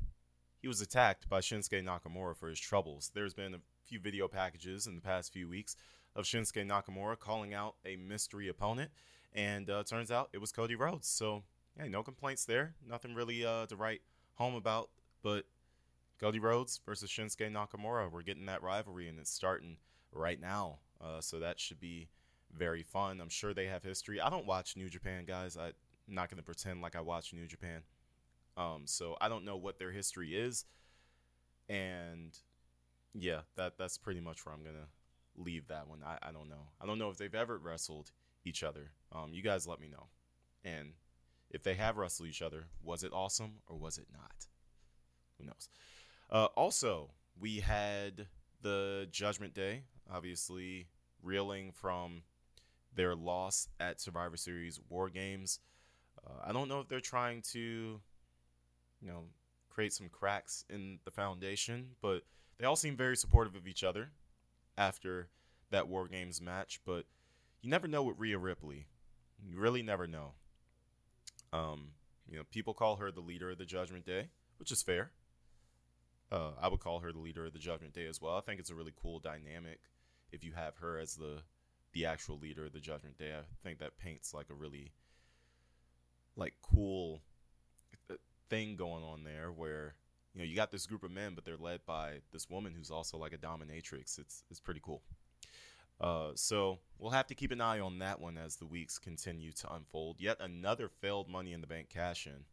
he 0.61 0.69
was 0.69 0.81
attacked 0.81 1.29
by 1.29 1.41
Shinsuke 1.41 1.85
Nakamura 1.85 2.37
for 2.37 2.49
his 2.49 2.61
troubles. 2.61 3.11
There's 3.15 3.35
been 3.35 3.55
a 3.55 3.61
few 3.85 4.01
video 4.01 4.29
packages 4.29 4.87
in 4.87 4.95
the 4.95 5.01
past 5.01 5.33
few 5.33 5.49
weeks 5.49 5.77
of 6.17 6.25
Shinsuke 6.25 6.67
Nakamura 6.67 7.19
calling 7.19 7.55
out 7.55 7.77
a 7.87 7.97
mystery 7.97 8.49
opponent. 8.49 8.91
And 9.35 9.71
uh, 9.71 9.85
turns 9.85 10.11
out 10.11 10.31
it 10.33 10.39
was 10.39 10.53
Cody 10.53 10.75
Rhodes. 10.75 11.07
So, 11.07 11.45
yeah, 11.79 11.87
no 11.89 12.03
complaints 12.03 12.45
there. 12.45 12.75
Nothing 12.87 13.15
really 13.15 13.45
uh, 13.45 13.67
to 13.67 13.77
write 13.77 14.01
home 14.35 14.55
about. 14.55 14.91
But 15.23 15.45
Cody 16.19 16.41
Rhodes 16.41 16.81
versus 16.85 17.11
Shinsuke 17.11 17.53
Nakamura, 17.53 18.11
we're 18.11 18.23
getting 18.23 18.47
that 18.47 18.63
rivalry, 18.63 19.09
and 19.09 19.19
it's 19.19 19.31
starting 19.31 19.77
right 20.13 20.41
now. 20.41 20.79
Uh, 21.01 21.21
so 21.21 21.39
that 21.39 21.61
should 21.61 21.79
be 21.79 22.09
very 22.53 22.83
fun. 22.83 23.21
I'm 23.21 23.29
sure 23.29 23.55
they 23.55 23.67
have 23.67 23.85
history. 23.85 24.21
I 24.21 24.31
don't 24.31 24.47
watch 24.47 24.77
New 24.77 24.89
Japan, 24.89 25.25
guys. 25.25 25.57
I'm 25.57 25.73
not 26.09 26.31
going 26.31 26.39
to 26.39 26.43
pretend 26.43 26.83
like 26.83 26.97
I 26.97 27.01
watch 27.01 27.33
New 27.33 27.47
Japan. 27.47 27.83
Um, 28.59 28.83
so 28.87 29.17
I 29.21 29.29
don't 29.29 29.45
know 29.45 29.57
what 29.57 29.79
their 29.79 29.93
history 29.93 30.35
is. 30.35 30.67
And 31.69 32.37
yeah, 33.15 33.41
that 33.57 33.79
that's 33.79 33.97
pretty 33.97 34.21
much 34.21 34.45
where 34.45 34.55
I'm 34.55 34.65
to 34.65 34.89
leave 35.37 35.69
that 35.69 35.89
one. 35.89 36.01
I, 36.05 36.19
I 36.29 36.33
don't 36.33 36.49
know. 36.49 36.69
I 36.81 36.87
don't 36.87 36.99
know 36.99 37.11
if 37.11 37.17
they've 37.17 37.35
ever 37.35 37.57
wrestled 37.57 38.11
each 38.45 38.63
other. 38.63 38.91
Um, 39.13 39.33
you 39.33 39.43
guys 39.43 39.67
let 39.67 39.81
me 39.81 39.89
know. 39.89 40.09
And 40.65 40.95
if 41.51 41.63
they 41.63 41.75
have 41.75 41.97
wrestled 41.97 42.29
each 42.29 42.43
other, 42.43 42.67
was 42.83 43.05
it 43.05 43.13
awesome 43.13 43.61
or 43.69 43.77
was 43.77 43.97
it 43.97 44.09
not? 44.13 44.49
Who 45.39 45.47
knows? 45.47 45.69
Uh, 46.31 46.47
also, 46.57 47.11
we 47.39 47.61
had 47.61 48.27
the 48.61 49.07
Judgment 49.11 49.55
Day 49.55 49.85
obviously 50.11 50.89
reeling 51.23 51.73
from 51.73 52.23
their 52.95 53.15
loss 53.15 53.69
at 53.79 54.01
Survivor 54.01 54.37
Series 54.37 54.81
War 54.89 55.09
Games. 55.09 55.61
Uh, 56.27 56.41
I 56.45 56.53
don't 56.53 56.69
know 56.69 56.81
if 56.81 56.89
they're 56.89 57.01
trying 57.01 57.43
to, 57.53 58.01
you 59.01 59.09
know, 59.09 59.25
create 59.71 59.93
some 59.93 60.09
cracks 60.09 60.65
in 60.69 60.99
the 61.05 61.11
foundation, 61.11 61.91
but 62.03 62.23
they 62.59 62.65
all 62.65 62.77
seem 62.77 62.97
very 62.97 63.17
supportive 63.17 63.55
of 63.55 63.67
each 63.67 63.85
other 63.85 64.11
after 64.77 65.29
that 65.71 65.89
War 65.89 66.09
Games 66.09 66.41
match. 66.41 66.81
But 66.85 67.05
you 67.63 67.71
never 67.71 67.89
know 67.89 68.03
with 68.03 68.19
Rhea 68.19 68.39
Ripley. 68.39 68.87
You 69.47 69.59
really 69.59 69.83
never 69.83 70.07
know. 70.07 70.33
Um, 71.53 71.91
you 72.29 72.37
know, 72.37 72.45
people 72.51 72.75
call 72.75 72.97
her 72.97 73.11
the 73.11 73.21
leader 73.21 73.51
of 73.51 73.59
the 73.59 73.65
Judgment 73.65 74.05
Day, 74.05 74.29
which 74.59 74.73
is 74.73 74.83
fair. 74.83 75.13
Uh, 76.31 76.51
I 76.61 76.69
would 76.69 76.81
call 76.81 77.01
her 77.01 77.13
the 77.13 77.19
leader 77.19 77.47
of 77.47 77.53
the 77.53 77.59
Judgment 77.59 77.95
Day 77.95 78.07
as 78.07 78.21
well. 78.21 78.37
I 78.37 78.41
think 78.41 78.61
it's 78.61 78.71
a 78.71 78.75
really 78.75 78.93
cool 79.01 79.19
dynamic 79.19 79.81
if 80.31 80.45
you 80.45 80.53
have 80.53 80.77
her 80.79 80.99
as 80.99 81.15
the 81.17 81.43
the 81.95 82.05
actual 82.05 82.39
leader 82.39 82.67
of 82.67 82.73
the 82.73 82.81
Judgment 82.81 83.17
Day. 83.17 83.33
I 83.33 83.45
think 83.63 83.79
that 83.79 83.97
paints 83.99 84.35
like 84.35 84.51
a 84.51 84.55
really 84.55 84.93
like 86.37 86.55
cool 86.61 87.23
thing 88.49 88.77
going 88.77 89.05
on 89.05 89.25
there 89.25 89.51
where 89.51 89.95
you 90.35 90.41
know 90.41 90.45
you 90.45 90.57
got 90.57 90.71
this 90.71 90.87
group 90.87 91.03
of 91.03 91.11
men 91.11 91.33
but 91.35 91.45
they're 91.45 91.57
led 91.57 91.81
by 91.87 92.19
this 92.33 92.49
woman 92.49 92.73
who's 92.77 92.91
also 92.91 93.19
like 93.19 93.33
a 93.33 93.39
dominatrix. 93.39 94.19
It's 94.19 94.45
it's 94.51 94.61
pretty 94.61 94.81
cool. 94.83 95.03
Uh, 96.01 96.31
so 96.35 96.79
we'll 96.99 97.11
have 97.11 97.27
to 97.27 97.35
keep 97.35 97.51
an 97.51 97.61
eye 97.61 97.81
on 97.81 97.99
that 97.99 98.21
one 98.21 98.39
as 98.39 98.57
the 98.57 98.67
weeks 98.67 98.99
continue 98.99 99.51
to 99.51 99.73
unfold. 99.73 100.21
Yet 100.21 100.37
another 100.41 100.89
failed 100.89 101.29
money 101.29 101.53
in 101.53 101.61
the 101.61 101.67
bank 101.67 101.89
cash 101.89 102.27
in 102.27 102.45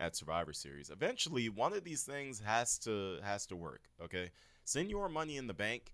at 0.00 0.16
survivor 0.16 0.54
series. 0.54 0.90
Eventually 0.90 1.48
one 1.48 1.72
of 1.72 1.84
these 1.84 2.04
things 2.04 2.40
has 2.40 2.78
to 2.80 3.18
has 3.22 3.46
to 3.46 3.56
work 3.56 3.82
okay? 4.02 4.30
Señor 4.66 5.10
money 5.10 5.36
in 5.36 5.46
the 5.46 5.54
bank 5.54 5.92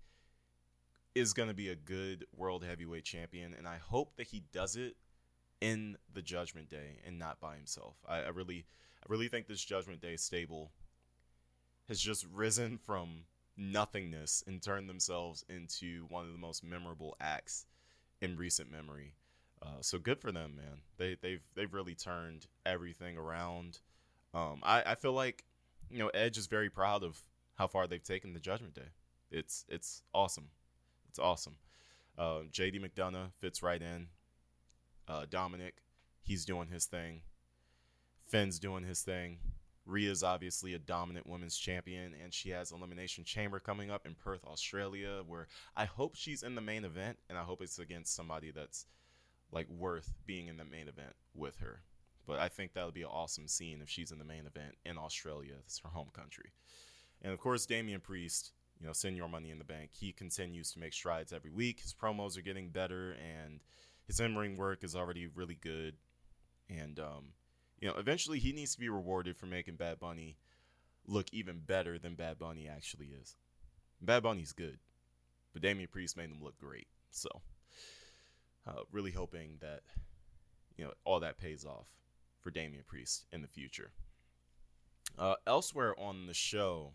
is 1.15 1.33
going 1.33 1.49
to 1.49 1.53
be 1.53 1.69
a 1.69 1.75
good 1.75 2.25
world 2.35 2.63
heavyweight 2.63 3.03
champion, 3.03 3.53
and 3.53 3.67
I 3.67 3.77
hope 3.77 4.15
that 4.17 4.27
he 4.27 4.43
does 4.51 4.75
it 4.75 4.95
in 5.61 5.97
the 6.13 6.21
Judgment 6.21 6.69
Day 6.69 6.99
and 7.05 7.19
not 7.19 7.39
by 7.39 7.55
himself. 7.55 7.95
I, 8.07 8.21
I 8.21 8.29
really, 8.29 8.65
I 9.03 9.11
really 9.11 9.27
think 9.27 9.47
this 9.47 9.63
Judgment 9.63 10.01
Day 10.01 10.15
stable 10.15 10.71
has 11.89 11.99
just 11.99 12.25
risen 12.33 12.77
from 12.77 13.25
nothingness 13.57 14.43
and 14.47 14.61
turned 14.61 14.89
themselves 14.89 15.43
into 15.49 16.05
one 16.07 16.25
of 16.25 16.31
the 16.31 16.37
most 16.37 16.63
memorable 16.63 17.15
acts 17.19 17.65
in 18.21 18.37
recent 18.37 18.71
memory. 18.71 19.13
Uh, 19.61 19.81
so 19.81 19.97
good 19.99 20.19
for 20.19 20.31
them, 20.31 20.55
man. 20.55 20.81
They 20.97 21.17
they've 21.21 21.43
they've 21.53 21.73
really 21.73 21.95
turned 21.95 22.47
everything 22.65 23.17
around. 23.17 23.79
Um, 24.33 24.61
I, 24.63 24.83
I 24.85 24.95
feel 24.95 25.13
like 25.13 25.43
you 25.89 25.99
know 25.99 26.09
Edge 26.13 26.37
is 26.37 26.47
very 26.47 26.69
proud 26.69 27.03
of 27.03 27.21
how 27.55 27.67
far 27.67 27.87
they've 27.87 28.03
taken 28.03 28.33
the 28.33 28.39
Judgment 28.39 28.73
Day. 28.73 28.91
It's 29.31 29.65
it's 29.67 30.01
awesome. 30.13 30.49
It's 31.09 31.19
awesome. 31.19 31.57
Uh, 32.17 32.41
JD 32.51 32.81
McDonagh 32.81 33.31
fits 33.39 33.61
right 33.61 33.81
in. 33.81 34.07
Uh, 35.07 35.25
Dominik, 35.29 35.73
he's 36.21 36.45
doing 36.45 36.69
his 36.69 36.85
thing. 36.85 37.21
Finn's 38.25 38.59
doing 38.59 38.83
his 38.83 39.01
thing. 39.01 39.39
Rhea's 39.85 40.23
obviously 40.23 40.73
a 40.73 40.79
dominant 40.79 41.27
women's 41.27 41.57
champion, 41.57 42.13
and 42.23 42.33
she 42.33 42.49
has 42.51 42.71
Elimination 42.71 43.25
Chamber 43.25 43.59
coming 43.59 43.91
up 43.91 44.05
in 44.05 44.15
Perth, 44.15 44.45
Australia, 44.45 45.23
where 45.27 45.47
I 45.75 45.85
hope 45.85 46.15
she's 46.15 46.41
in 46.41 46.55
the 46.55 46.61
main 46.61 46.85
event, 46.85 47.17
and 47.29 47.37
I 47.37 47.43
hope 47.43 47.61
it's 47.61 47.79
against 47.79 48.15
somebody 48.15 48.51
that's 48.51 48.85
like 49.51 49.67
worth 49.69 50.13
being 50.25 50.47
in 50.47 50.57
the 50.57 50.63
main 50.63 50.87
event 50.87 51.13
with 51.35 51.57
her. 51.57 51.81
But 52.25 52.39
I 52.39 52.47
think 52.47 52.73
that 52.73 52.85
would 52.85 52.93
be 52.93 53.01
an 53.01 53.09
awesome 53.11 53.47
scene 53.49 53.81
if 53.81 53.89
she's 53.89 54.11
in 54.11 54.19
the 54.19 54.23
main 54.23 54.45
event 54.45 54.75
in 54.85 54.97
Australia. 54.97 55.55
It's 55.65 55.79
her 55.79 55.89
home 55.89 56.09
country. 56.13 56.51
And 57.21 57.33
of 57.33 57.39
course, 57.39 57.65
Damian 57.65 57.99
Priest, 57.99 58.53
you 58.79 58.87
know, 58.87 58.93
send 58.93 59.17
your 59.17 59.27
money 59.27 59.51
in 59.51 59.59
the 59.59 59.65
bank. 59.65 59.91
He 59.91 60.13
continues 60.13 60.71
to 60.71 60.79
make 60.79 60.93
strides 60.93 61.33
every 61.33 61.51
week. 61.51 61.81
His 61.81 61.93
promos 61.93 62.37
are 62.37 62.41
getting 62.41 62.69
better, 62.69 63.11
and 63.11 63.59
his 64.07 64.21
in-ring 64.21 64.55
work 64.55 64.83
is 64.83 64.95
already 64.95 65.27
really 65.27 65.57
good. 65.61 65.95
And 66.69 66.99
um, 66.99 67.33
you 67.83 67.89
know, 67.89 67.95
eventually 67.97 68.39
he 68.39 68.53
needs 68.53 68.73
to 68.73 68.79
be 68.79 68.87
rewarded 68.87 69.35
for 69.35 69.45
making 69.45 69.75
Bad 69.75 69.99
Bunny 69.99 70.37
look 71.05 71.27
even 71.33 71.59
better 71.59 71.99
than 71.99 72.15
Bad 72.15 72.39
Bunny 72.39 72.65
actually 72.65 73.07
is. 73.07 73.35
Bad 73.99 74.23
Bunny's 74.23 74.53
good, 74.53 74.79
but 75.51 75.61
Damian 75.61 75.89
Priest 75.91 76.15
made 76.15 76.29
him 76.29 76.41
look 76.41 76.57
great. 76.57 76.87
So, 77.11 77.27
uh, 78.65 78.83
really 78.93 79.11
hoping 79.11 79.57
that 79.59 79.81
you 80.77 80.85
know 80.85 80.93
all 81.03 81.19
that 81.19 81.37
pays 81.37 81.65
off 81.65 81.87
for 82.39 82.51
Damian 82.51 82.85
Priest 82.87 83.25
in 83.33 83.41
the 83.41 83.49
future. 83.49 83.91
Uh, 85.19 85.35
elsewhere 85.45 85.93
on 85.99 86.27
the 86.27 86.33
show, 86.33 86.93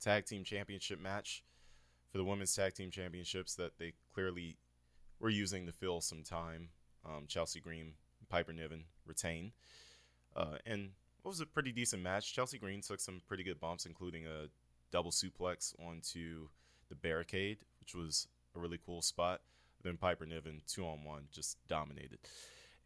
tag 0.00 0.26
team 0.26 0.44
championship 0.44 1.00
match 1.00 1.42
for 2.12 2.18
the 2.18 2.24
women's 2.24 2.54
tag 2.54 2.74
team 2.74 2.92
championships 2.92 3.56
that 3.56 3.78
they 3.80 3.94
clearly 4.14 4.58
were 5.18 5.28
using 5.28 5.66
to 5.66 5.72
fill 5.72 6.00
some 6.00 6.22
time. 6.22 6.68
Um, 7.04 7.24
Chelsea 7.26 7.58
Green, 7.58 7.94
Piper 8.28 8.52
Niven 8.52 8.84
retain. 9.04 9.50
Uh, 10.36 10.56
and 10.66 10.90
it 11.24 11.28
was 11.28 11.40
a 11.40 11.46
pretty 11.46 11.72
decent 11.72 12.02
match. 12.02 12.34
Chelsea 12.34 12.58
Green 12.58 12.80
took 12.80 13.00
some 13.00 13.20
pretty 13.26 13.42
good 13.42 13.60
bumps, 13.60 13.86
including 13.86 14.26
a 14.26 14.48
double 14.90 15.10
suplex 15.10 15.74
onto 15.86 16.48
the 16.88 16.94
barricade, 16.94 17.58
which 17.80 17.94
was 17.94 18.28
a 18.56 18.58
really 18.58 18.78
cool 18.84 19.02
spot. 19.02 19.40
Then 19.82 19.96
Piper 19.96 20.26
Niven, 20.26 20.62
two 20.66 20.86
on 20.86 21.04
one, 21.04 21.24
just 21.32 21.56
dominated. 21.68 22.18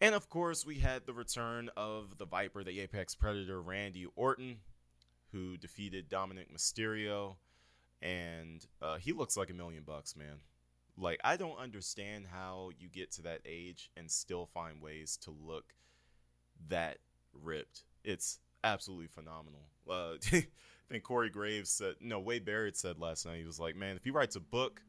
And 0.00 0.14
of 0.14 0.28
course, 0.28 0.66
we 0.66 0.76
had 0.76 1.06
the 1.06 1.12
return 1.12 1.70
of 1.76 2.18
the 2.18 2.26
Viper, 2.26 2.64
the 2.64 2.80
Apex 2.80 3.14
Predator, 3.14 3.60
Randy 3.60 4.06
Orton, 4.16 4.58
who 5.32 5.56
defeated 5.56 6.08
Dominik 6.08 6.52
Mysterio, 6.54 7.36
and 8.02 8.64
uh, 8.82 8.96
he 8.98 9.12
looks 9.12 9.36
like 9.36 9.50
a 9.50 9.54
million 9.54 9.82
bucks, 9.84 10.14
man. 10.14 10.40
Like 10.96 11.20
I 11.24 11.36
don't 11.36 11.58
understand 11.58 12.26
how 12.30 12.70
you 12.78 12.88
get 12.88 13.10
to 13.12 13.22
that 13.22 13.40
age 13.44 13.90
and 13.96 14.10
still 14.10 14.46
find 14.46 14.80
ways 14.80 15.18
to 15.22 15.30
look 15.30 15.74
that 16.68 16.98
ripped. 17.42 17.84
It's 18.04 18.38
absolutely 18.62 19.08
phenomenal. 19.08 19.68
Uh, 19.88 20.14
I 20.32 20.92
think 20.92 21.04
Corey 21.04 21.30
Graves 21.30 21.70
said, 21.70 21.94
no, 22.00 22.20
Wade 22.20 22.44
Barrett 22.44 22.76
said 22.76 22.98
last 22.98 23.26
night, 23.26 23.38
he 23.38 23.44
was 23.44 23.58
like, 23.58 23.76
man, 23.76 23.96
if 23.96 24.04
he 24.04 24.10
writes 24.10 24.36
a 24.36 24.40
book 24.40 24.82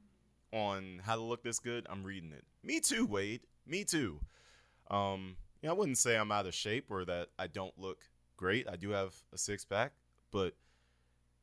on 0.52 1.02
how 1.04 1.16
to 1.16 1.22
look 1.22 1.44
this 1.44 1.60
good, 1.60 1.86
I'm 1.90 2.04
reading 2.04 2.32
it. 2.32 2.44
Me 2.64 2.80
too, 2.80 3.06
Wade. 3.06 3.42
Me 3.66 3.84
too. 3.84 4.20
Um, 4.92 5.38
yeah, 5.62 5.70
I 5.72 5.74
wouldn't 5.74 5.98
say 5.98 6.18
I'm 6.18 6.32
out 6.32 6.46
of 6.46 6.54
shape 6.54 6.92
or 6.92 7.06
that 7.06 7.30
I 7.40 7.48
don't 7.48 7.78
look 7.78 8.00
great. 8.38 8.68
I 8.70 8.76
do 8.76 8.90
have 8.92 9.16
a 9.34 9.38
six 9.38 9.66
pack, 9.66 9.94
but 10.32 10.54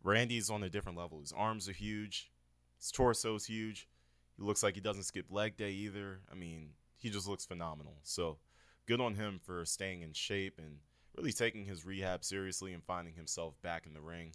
Randy's 0.02 0.50
on 0.50 0.62
a 0.62 0.70
different 0.70 0.98
level. 0.98 1.20
His 1.20 1.32
arms 1.32 1.68
are 1.68 1.72
huge, 1.72 2.30
his 2.78 2.92
torso's 2.92 3.46
huge. 3.46 3.88
He 4.36 4.42
looks 4.42 4.62
like 4.62 4.74
he 4.74 4.80
doesn't 4.80 5.04
skip 5.04 5.26
leg 5.30 5.56
day 5.56 5.70
either. 5.70 6.20
I 6.30 6.34
mean, 6.34 6.70
he 6.96 7.10
just 7.10 7.28
looks 7.28 7.44
phenomenal. 7.44 7.96
So 8.02 8.38
good 8.86 9.00
on 9.00 9.14
him 9.14 9.40
for 9.42 9.64
staying 9.64 10.02
in 10.02 10.12
shape 10.12 10.58
and 10.58 10.78
really 11.16 11.32
taking 11.32 11.64
his 11.64 11.84
rehab 11.84 12.24
seriously 12.24 12.72
and 12.72 12.84
finding 12.84 13.14
himself 13.14 13.60
back 13.62 13.86
in 13.86 13.94
the 13.94 14.00
ring, 14.00 14.32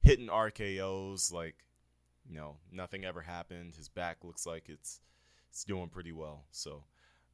hitting 0.00 0.28
RKO's 0.28 1.32
like, 1.32 1.56
you 2.28 2.36
know, 2.36 2.56
nothing 2.70 3.04
ever 3.04 3.22
happened. 3.22 3.74
His 3.74 3.88
back 3.88 4.18
looks 4.22 4.46
like 4.46 4.68
it's 4.68 5.00
it's 5.50 5.64
doing 5.64 5.88
pretty 5.88 6.12
well. 6.12 6.44
So 6.50 6.84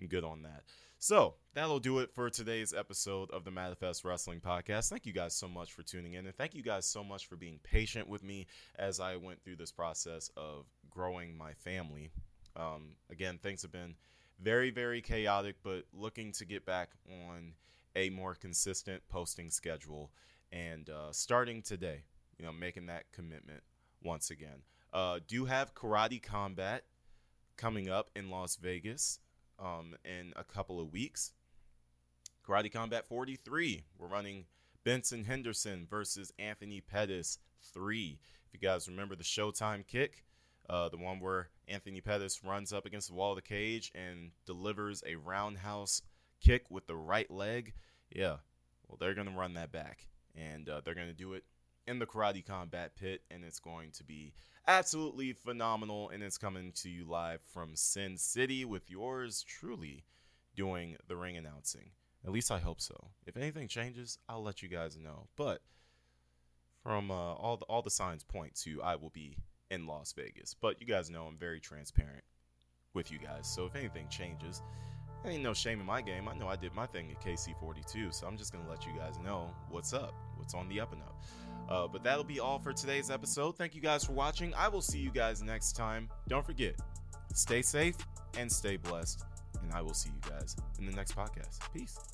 I'm 0.01 0.07
good 0.07 0.25
on 0.25 0.43
that. 0.43 0.63
So 0.99 1.35
that'll 1.53 1.81
do 1.81 1.99
it 1.99 2.15
for 2.15 2.31
today's 2.31 2.73
episode 2.73 3.31
of 3.31 3.45
the 3.45 3.51
Manifest 3.51 4.05
Wrestling 4.05 4.41
Podcast. 4.41 4.89
Thank 4.89 5.05
you 5.05 5.13
guys 5.13 5.35
so 5.35 5.49
much 5.49 5.73
for 5.73 5.83
tuning 5.83 6.15
in, 6.15 6.25
and 6.25 6.35
thank 6.35 6.55
you 6.55 6.63
guys 6.63 6.87
so 6.87 7.05
much 7.05 7.27
for 7.27 7.37
being 7.37 7.61
patient 7.63 8.09
with 8.09 8.23
me 8.23 8.47
as 8.77 9.01
I 9.01 9.17
went 9.17 9.43
through 9.43 9.57
this 9.57 9.73
process 9.73 10.31
of 10.37 10.65
growing 10.89 11.37
my 11.37 11.53
family. 11.53 12.11
Um, 12.57 12.97
again, 13.11 13.39
things 13.43 13.63
have 13.63 13.73
been 13.73 13.97
very, 14.41 14.71
very 14.71 15.03
chaotic, 15.03 15.57
but 15.63 15.85
looking 15.93 16.33
to 16.33 16.47
get 16.47 16.65
back 16.65 16.91
on 17.29 17.53
a 17.97 18.11
more 18.11 18.35
consistent 18.35 19.03
posting 19.09 19.51
schedule 19.51 20.11
and 20.53 20.89
uh, 20.91 21.13
starting 21.13 21.63
today, 21.63 22.05
you 22.39 22.45
know, 22.45 22.53
making 22.53 22.87
that 22.87 23.05
commitment 23.13 23.63
once 24.03 24.31
again. 24.31 24.63
Uh, 24.93 25.19
do 25.27 25.45
have 25.47 25.75
Karate 25.75 26.23
Combat 26.23 26.85
coming 27.57 27.89
up 27.89 28.11
in 28.15 28.31
Las 28.31 28.57
Vegas 28.57 29.19
um, 29.59 29.95
in 30.05 30.33
a 30.37 30.45
couple 30.45 30.81
of 30.81 30.93
weeks. 30.93 31.33
Karate 32.47 32.73
Combat 32.73 33.07
43, 33.07 33.85
we're 33.99 34.07
running 34.07 34.45
Benson 34.85 35.25
Henderson 35.25 35.87
versus 35.89 36.33
Anthony 36.39 36.81
Pettis 36.81 37.39
3. 37.73 38.19
If 38.47 38.53
you 38.53 38.61
guys 38.61 38.89
remember 38.89 39.17
the 39.17 39.25
Showtime 39.25 39.87
kick, 39.87 40.25
uh, 40.69 40.89
the 40.91 40.99
one 40.99 41.21
where 41.21 41.49
Anthony 41.69 42.01
Pettis 42.01 42.45
runs 42.45 42.73
up 42.73 42.87
against 42.87 43.09
the 43.09 43.15
wall 43.15 43.33
of 43.33 43.37
the 43.37 43.43
cage 43.43 43.91
and 43.95 44.31
delivers 44.47 45.03
a 45.07 45.17
roundhouse 45.17 46.03
kick 46.45 46.71
with 46.71 46.87
the 46.87 46.97
right 46.97 47.31
leg. 47.31 47.73
Yeah, 48.11 48.37
well, 48.87 48.99
they're 49.01 49.15
going 49.15 49.29
to 49.29 49.37
run 49.37 49.55
that 49.55 49.73
back. 49.73 50.07
And 50.37 50.69
uh, 50.69 50.81
they're 50.85 50.95
going 50.95 51.09
to 51.09 51.15
do 51.15 51.35
it 51.35 51.45
in 51.87 51.99
the 51.99 52.07
Karate 52.07 52.45
Combat 52.45 52.97
Pit. 52.97 53.23
And 53.31 53.45
it's 53.45 53.61
going 53.61 53.91
to 53.93 54.05
be 54.05 54.35
absolutely 54.67 55.33
phenomenal. 55.33 56.11
And 56.11 56.23
it's 56.23 56.39
coming 56.39 56.73
to 56.77 56.91
you 56.91 57.05
live 57.05 57.41
from 57.53 57.77
Sin 57.77 58.17
City 58.17 58.65
with 58.65 58.91
yours 58.91 59.43
truly 59.43 60.05
doing 60.57 60.97
the 61.09 61.17
ring 61.17 61.37
announcing. 61.37 61.91
At 62.25 62.33
least 62.33 62.51
I 62.51 62.59
hope 62.59 62.81
so. 62.81 63.11
If 63.27 63.37
anything 63.37 63.69
changes, 63.69 64.19
I'll 64.29 64.43
let 64.43 64.63
you 64.63 64.69
guys 64.69 64.97
know. 64.97 65.29
But 65.37 65.61
from 66.83 67.11
uh, 67.11 67.15
all 67.15 67.57
the 67.57 67.65
all 67.67 67.83
the 67.83 67.91
signs 67.91 68.25
point 68.25 68.55
to 68.63 68.83
I 68.83 68.97
will 68.97 69.11
be 69.11 69.37
in 69.71 69.87
Las 69.87 70.13
Vegas. 70.13 70.55
But 70.55 70.81
you 70.81 70.87
guys 70.87 71.11
know 71.11 71.27
I'm 71.27 71.37
very 71.37 71.61
transparent 71.61 72.25
with 72.95 73.11
you 73.11 73.19
guys. 73.19 73.47
So 73.47 73.67
if 73.67 73.77
anything 73.77 74.09
changes, 74.09 74.63
ain't 75.27 75.43
no 75.43 75.55
shame 75.55 75.81
in 75.81 75.87
my 75.87 76.01
game. 76.03 76.29
I 76.29 76.35
know 76.35 76.49
I 76.49 76.57
did 76.57 76.75
my 76.75 76.87
thing 76.87 77.11
at 77.11 77.25
KC42, 77.25 78.13
so 78.13 78.27
I'm 78.27 78.37
just 78.37 78.53
gonna 78.53 78.69
let 78.69 78.87
you 78.87 78.93
guys 78.97 79.19
know 79.25 79.51
what's 79.71 79.93
up, 79.93 80.15
what's 80.37 80.55
on 80.55 80.69
the 80.69 80.81
up 80.81 80.93
and 80.93 81.03
up. 81.03 81.23
Uh, 81.69 81.89
but 81.89 82.05
that'll 82.05 82.25
be 82.25 82.41
all 82.41 82.59
for 82.59 82.73
today's 82.73 83.11
episode. 83.11 83.57
Thank 83.57 83.75
you 83.75 83.81
guys 83.81 84.05
for 84.05 84.13
watching. 84.13 84.53
I 84.55 84.69
will 84.69 84.83
see 84.83 84.99
you 84.99 85.11
guys 85.11 85.43
next 85.43 85.73
time. 85.73 86.09
Don't 86.29 86.45
forget, 86.45 86.75
stay 87.35 87.63
safe 87.63 87.97
and 88.37 88.51
stay 88.51 88.77
blessed. 88.77 89.25
And 89.63 89.73
I 89.73 89.81
will 89.81 89.95
see 89.95 90.11
you 90.11 90.31
guys 90.31 90.57
in 90.79 90.87
the 90.87 90.93
next 90.93 91.17
podcast. 91.17 91.61
Peace. 91.73 92.14